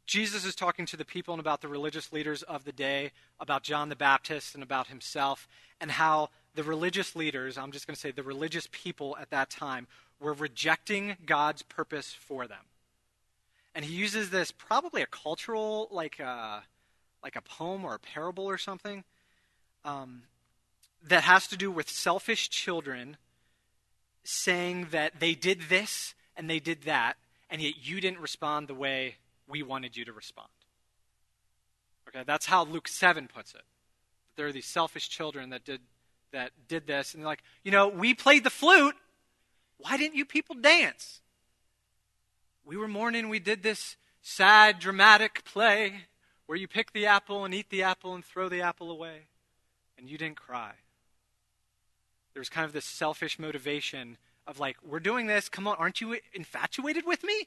[0.07, 3.63] Jesus is talking to the people and about the religious leaders of the day, about
[3.63, 5.47] John the Baptist and about himself,
[5.81, 9.51] and how the religious leaders, I'm just going to say the religious people at that
[9.51, 9.87] time,
[10.19, 12.65] were rejecting God's purpose for them.
[13.75, 16.61] And he uses this probably a cultural, like uh,
[17.23, 19.05] like a poem or a parable or something,
[19.85, 20.23] um,
[21.09, 23.16] that has to do with selfish children
[24.23, 27.16] saying that they did this and they did that,
[27.49, 29.16] and yet you didn't respond the way
[29.49, 30.49] we wanted you to respond.
[32.09, 33.62] Okay, that's how Luke 7 puts it.
[34.37, 35.81] There are these selfish children that did
[36.33, 38.95] that did this, and they're like, you know, we played the flute.
[39.79, 41.21] Why didn't you people dance?
[42.64, 46.07] We were mourning, we did this sad, dramatic play
[46.51, 49.29] where you pick the apple and eat the apple and throw the apple away,
[49.97, 50.73] and you didn't cry.
[52.35, 56.01] There was kind of this selfish motivation of like, we're doing this, come on, aren't
[56.01, 57.47] you infatuated with me?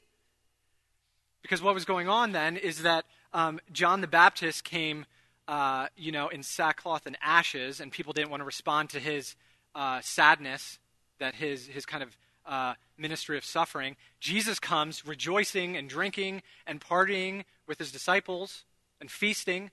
[1.42, 5.04] Because what was going on then is that um, John the Baptist came,
[5.48, 9.36] uh, you know, in sackcloth and ashes, and people didn't want to respond to his
[9.74, 10.78] uh, sadness,
[11.18, 13.96] that his his kind of uh, ministry of suffering.
[14.18, 18.64] Jesus comes rejoicing and drinking and partying with his disciples
[19.00, 19.70] and feasting,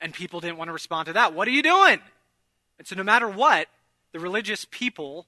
[0.00, 1.34] and people didn't want to respond to that.
[1.34, 2.00] What are you doing?
[2.78, 3.68] And so, no matter what,
[4.12, 5.26] the religious people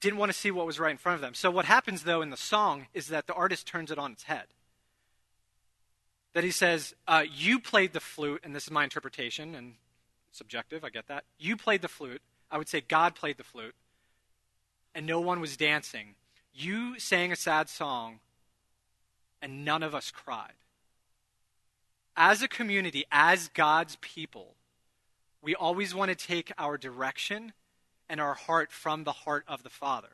[0.00, 1.34] didn't want to see what was right in front of them.
[1.34, 4.24] So, what happens, though, in the song is that the artist turns it on its
[4.24, 4.46] head.
[6.34, 9.74] That he says, uh, You played the flute, and this is my interpretation, and
[10.32, 11.24] subjective, I get that.
[11.38, 12.22] You played the flute.
[12.50, 13.74] I would say God played the flute,
[14.94, 16.14] and no one was dancing.
[16.54, 18.20] You sang a sad song,
[19.42, 20.54] and none of us cried.
[22.20, 24.56] As a community, as God's people,
[25.40, 27.52] we always want to take our direction
[28.08, 30.08] and our heart from the heart of the Father,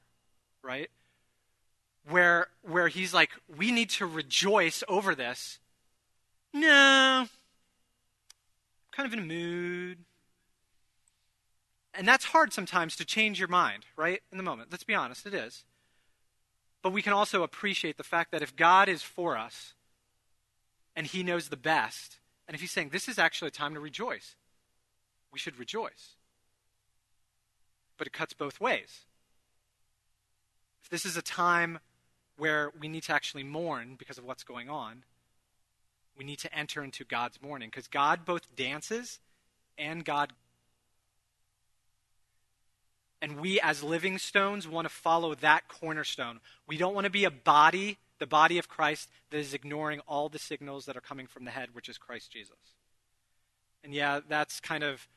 [0.63, 0.91] right?
[2.07, 5.59] Where, where he's like, we need to rejoice over this.
[6.53, 7.29] No, I'm
[8.93, 9.99] kind of in a mood.
[11.95, 14.21] And that's hard sometimes to change your mind, right?
[14.31, 14.71] In the moment.
[14.71, 15.65] Let's be honest, it is.
[16.83, 19.73] But we can also appreciate the fact that if God is for us
[20.97, 23.81] and he knows the best, and if he's saying this is actually a time to
[23.81, 24.37] rejoice,
[25.33, 26.17] we should rejoice
[27.97, 29.05] but it cuts both ways.
[30.83, 31.79] If this is a time
[32.37, 35.05] where we need to actually mourn because of what's going on,
[36.17, 39.19] we need to enter into God's mourning because God both dances
[39.79, 40.33] and God.
[43.23, 46.41] And we, as living stones, want to follow that cornerstone.
[46.67, 50.29] We don't want to be a body, the body of Christ, that is ignoring all
[50.29, 52.75] the signals that are coming from the head, which is Christ Jesus.
[53.83, 55.09] And yeah, that's kind of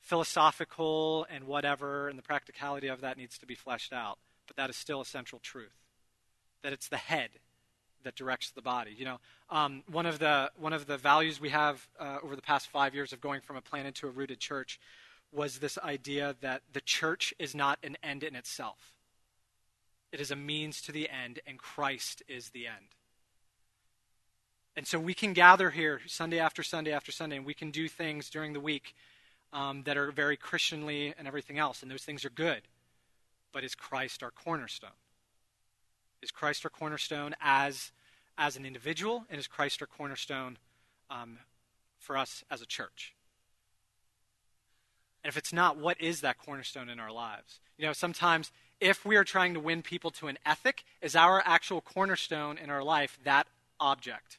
[0.00, 4.18] philosophical and whatever, and the practicality of that needs to be fleshed out.
[4.46, 5.72] But that is still a central truth
[6.62, 7.30] that it's the head
[8.04, 8.94] that directs the body.
[8.96, 9.18] You know,
[9.50, 12.94] um, one of the one of the values we have uh, over the past five
[12.94, 14.80] years of going from a planted to a rooted church
[15.32, 18.92] was this idea that the church is not an end in itself.
[20.12, 22.94] It is a means to the end, and Christ is the end.
[24.76, 27.88] And so we can gather here Sunday after Sunday after Sunday, and we can do
[27.88, 28.94] things during the week
[29.52, 32.62] um, that are very Christianly and everything else, and those things are good.
[33.52, 34.90] But is Christ our cornerstone?
[36.22, 37.90] Is Christ our cornerstone as,
[38.38, 40.56] as an individual, and is Christ our cornerstone
[41.10, 41.38] um,
[41.98, 43.14] for us as a church?
[45.24, 47.60] And if it's not, what is that cornerstone in our lives?
[47.76, 48.50] You know, sometimes
[48.82, 52.68] if we are trying to win people to an ethic, is our actual cornerstone in
[52.68, 53.46] our life that
[53.78, 54.38] object?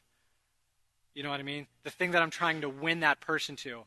[1.14, 1.66] You know what I mean?
[1.82, 3.84] The thing that I'm trying to win that person to,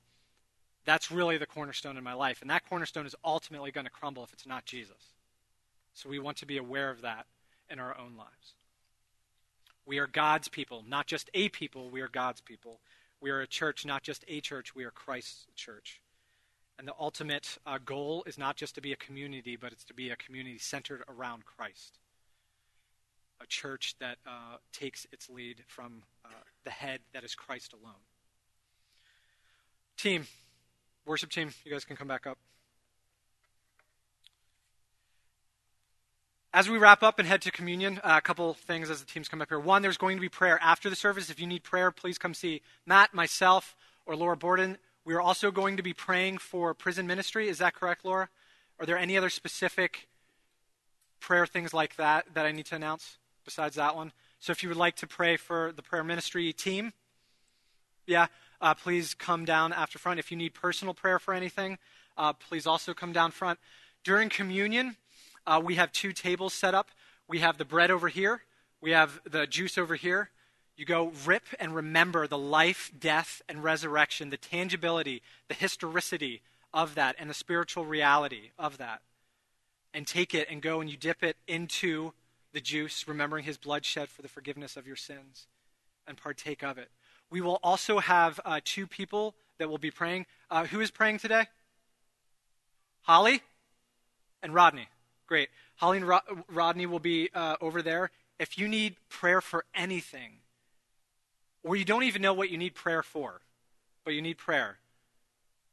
[0.84, 2.42] that's really the cornerstone in my life.
[2.42, 5.14] And that cornerstone is ultimately going to crumble if it's not Jesus.
[5.94, 7.28] So we want to be aware of that
[7.70, 8.54] in our own lives.
[9.86, 12.80] We are God's people, not just a people, we are God's people.
[13.22, 16.02] We are a church, not just a church, we are Christ's church.
[16.80, 19.94] And the ultimate uh, goal is not just to be a community, but it's to
[19.94, 21.98] be a community centered around Christ.
[23.42, 26.30] A church that uh, takes its lead from uh,
[26.64, 28.02] the head that is Christ alone.
[29.98, 30.28] Team,
[31.06, 32.38] worship team, you guys can come back up.
[36.54, 39.28] As we wrap up and head to communion, uh, a couple things as the teams
[39.28, 39.60] come up here.
[39.60, 41.30] One, there's going to be prayer after the service.
[41.30, 43.76] If you need prayer, please come see Matt, myself,
[44.06, 44.78] or Laura Borden.
[45.08, 47.48] We are also going to be praying for prison ministry.
[47.48, 48.28] Is that correct, Laura?
[48.78, 50.10] Are there any other specific
[51.22, 54.12] prayer things like that that I need to announce besides that one?
[54.42, 56.92] So if you would like to pray for the prayer ministry team,
[58.06, 58.28] yeah,
[58.60, 60.20] uh, please come down after front.
[60.20, 61.78] If you need personal prayer for anything,
[62.18, 63.60] uh, please also come down front.
[64.04, 64.98] During communion,
[65.46, 66.92] uh, we have two tables set up.
[67.30, 68.42] We have the bread over here,
[68.82, 70.32] we have the juice over here.
[70.78, 76.94] You go rip and remember the life, death, and resurrection, the tangibility, the historicity of
[76.94, 79.02] that, and the spiritual reality of that.
[79.92, 82.14] And take it and go and you dip it into
[82.54, 85.48] the juice, remembering his blood shed for the forgiveness of your sins,
[86.06, 86.92] and partake of it.
[87.32, 90.28] We will also have uh, two people that will be praying.
[90.52, 91.48] Uh, who is praying today?
[93.02, 93.42] Holly
[94.44, 94.90] and Rodney.
[95.26, 95.50] Great.
[95.78, 96.12] Holly and
[96.48, 98.12] Rodney will be uh, over there.
[98.40, 100.40] If you need prayer for anything,
[101.68, 103.42] or you don't even know what you need prayer for,
[104.06, 104.78] but you need prayer,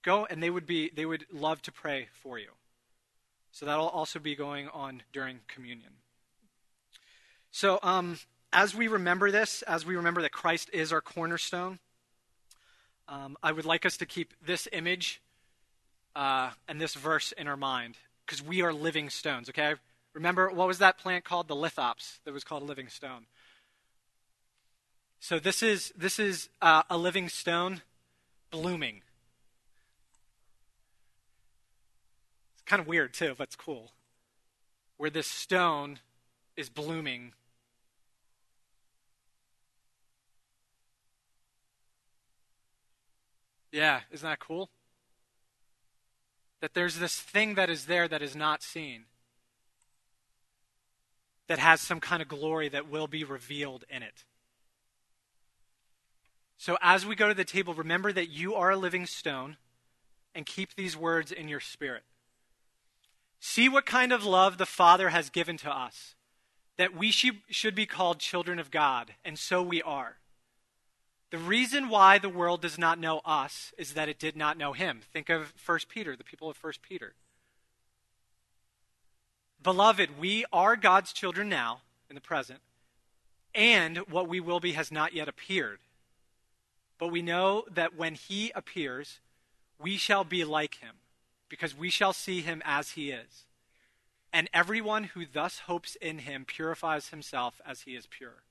[0.02, 2.48] go and they would be they would love to pray for you.
[3.52, 5.92] So that'll also be going on during communion.
[7.52, 8.18] So um,
[8.52, 11.78] as we remember this, as we remember that Christ is our cornerstone,
[13.06, 15.22] um, I would like us to keep this image
[16.16, 19.48] uh, and this verse in our mind because we are living stones.
[19.48, 19.74] Okay,
[20.14, 21.46] remember what was that plant called?
[21.46, 23.26] The lithops that was called a living stone.
[25.24, 27.80] So this is this is uh, a living stone
[28.50, 29.00] blooming.
[32.52, 33.92] It's kind of weird too, but it's cool.
[34.98, 36.00] Where this stone
[36.58, 37.32] is blooming.
[43.72, 44.68] Yeah, isn't that cool?
[46.60, 49.04] That there's this thing that is there that is not seen,
[51.46, 54.24] that has some kind of glory that will be revealed in it.
[56.56, 59.56] So as we go to the table, remember that you are a living stone
[60.34, 62.02] and keep these words in your spirit.
[63.40, 66.14] See what kind of love the Father has given to us,
[66.78, 70.16] that we should be called children of God, and so we are.
[71.30, 74.72] The reason why the world does not know us is that it did not know
[74.72, 75.00] him.
[75.12, 77.14] Think of 1 Peter, the people of 1 Peter.
[79.62, 82.60] Beloved, we are God's children now, in the present,
[83.54, 85.80] and what we will be has not yet appeared.
[86.98, 89.20] But we know that when he appears,
[89.78, 90.96] we shall be like him,
[91.48, 93.44] because we shall see him as he is.
[94.32, 98.42] And everyone who thus hopes in him purifies himself as he is pure.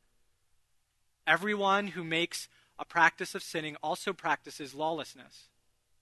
[1.26, 5.48] Everyone who makes a practice of sinning also practices lawlessness.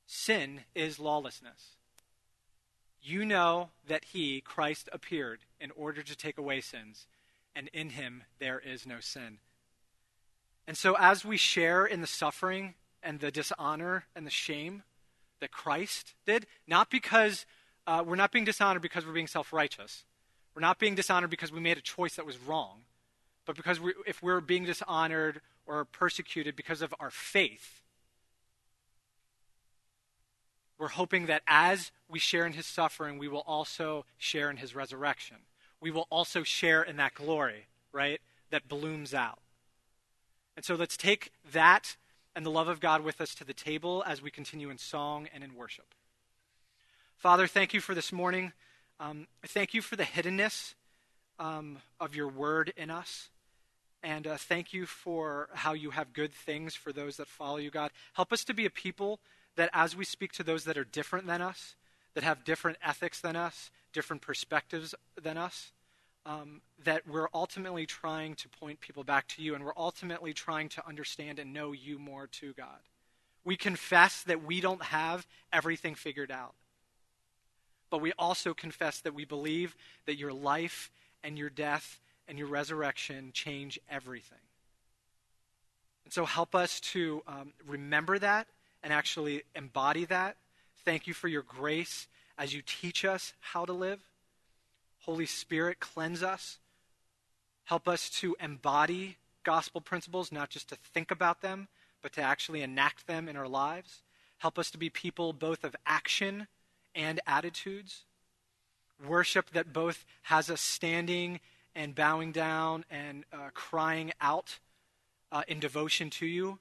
[0.06, 1.78] Sin is lawlessness.
[3.02, 7.08] You know that he, Christ, appeared in order to take away sins,
[7.56, 9.40] and in him there is no sin.
[10.68, 14.84] And so, as we share in the suffering and the dishonor and the shame
[15.40, 17.46] that Christ did, not because
[17.88, 20.06] uh, we're not being dishonored because we're being self righteous,
[20.56, 22.82] we're not being dishonored because we made a choice that was wrong,
[23.46, 27.82] but because we, if we're being dishonored or persecuted because of our faith,
[30.78, 34.74] we're hoping that as we share in his suffering, we will also share in his
[34.74, 35.38] resurrection.
[35.80, 39.40] We will also share in that glory, right, that blooms out.
[40.62, 41.96] And so let's take that
[42.36, 45.28] and the love of God with us to the table as we continue in song
[45.34, 45.96] and in worship.
[47.18, 48.54] Father, thank you for this morning.
[49.00, 50.76] Um, thank you for the hiddenness
[51.40, 53.30] um, of your word in us.
[54.04, 57.72] And uh, thank you for how you have good things for those that follow you,
[57.72, 57.90] God.
[58.14, 59.20] Help us to be a people
[59.56, 61.76] that as we speak to those that are different than us,
[62.14, 65.72] that have different ethics than us, different perspectives than us,
[66.26, 70.70] um, that we're ultimately trying to point people back to you and we're ultimately trying
[70.70, 72.80] to understand and know you more too, God.
[73.44, 76.54] We confess that we don't have everything figured out.
[77.90, 80.92] But we also confess that we believe that your life
[81.24, 84.38] and your death and your resurrection change everything.
[86.06, 88.48] And so help us to um, remember that
[88.84, 90.38] and actually embody that.
[90.86, 92.08] Thank you for your grace
[92.38, 94.11] as you teach us how to live.
[95.02, 96.60] Holy Spirit, cleanse us.
[97.64, 101.68] Help us to embody gospel principles, not just to think about them,
[102.02, 104.04] but to actually enact them in our lives.
[104.38, 106.48] Help us to be people both of action
[106.94, 108.06] and attitudes.
[109.08, 111.40] Worship that both has us standing
[111.76, 114.60] and bowing down and uh, crying out
[115.32, 116.60] uh, in devotion to you,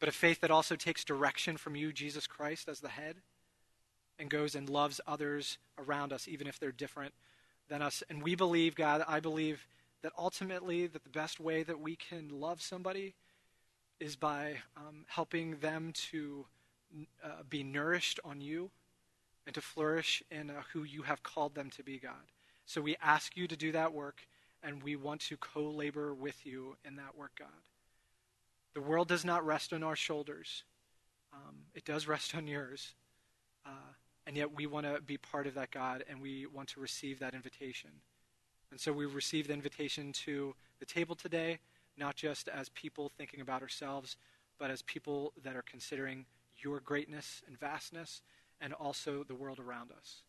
[0.00, 3.16] but a faith that also takes direction from you, Jesus Christ, as the head,
[4.18, 7.12] and goes and loves others around us, even if they're different
[7.72, 8.02] than us.
[8.10, 9.66] And we believe, God, I believe
[10.02, 13.14] that ultimately that the best way that we can love somebody
[13.98, 16.44] is by um, helping them to
[17.24, 18.70] uh, be nourished on you
[19.46, 22.28] and to flourish in uh, who you have called them to be, God.
[22.66, 24.20] So we ask you to do that work,
[24.62, 27.48] and we want to co labor with you in that work, God.
[28.74, 30.64] The world does not rest on our shoulders,
[31.32, 32.94] um, it does rest on yours.
[33.64, 33.94] Uh,
[34.26, 37.18] and yet we want to be part of that, God, and we want to receive
[37.18, 37.90] that invitation.
[38.70, 41.58] And so we receive the invitation to the table today,
[41.98, 44.16] not just as people thinking about ourselves,
[44.58, 46.24] but as people that are considering
[46.62, 48.22] your greatness and vastness
[48.60, 50.22] and also the world around us.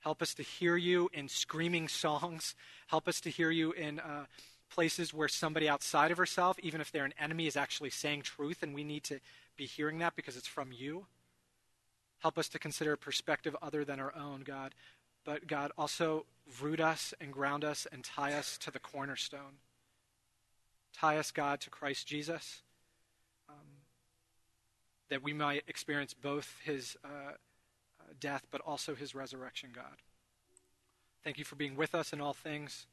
[0.00, 2.54] Help us to hear you in screaming songs.
[2.88, 4.24] Help us to hear you in uh,
[4.70, 8.62] places where somebody outside of ourselves, even if they're an enemy, is actually saying truth,
[8.62, 9.20] and we need to
[9.56, 11.06] be hearing that because it's from you.
[12.24, 14.74] Help us to consider a perspective other than our own, God.
[15.24, 16.26] But God, also
[16.60, 19.60] root us and ground us and tie us to the cornerstone.
[20.92, 22.62] Tie us, God, to Christ Jesus,
[23.48, 23.54] um,
[25.08, 26.96] that we might experience both his.
[27.04, 27.34] Uh,
[28.20, 30.02] death, but also his resurrection, God.
[31.22, 32.86] Thank you for being with us in all things.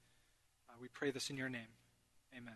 [0.70, 1.74] Uh, we pray this in your name.
[2.36, 2.56] Amen.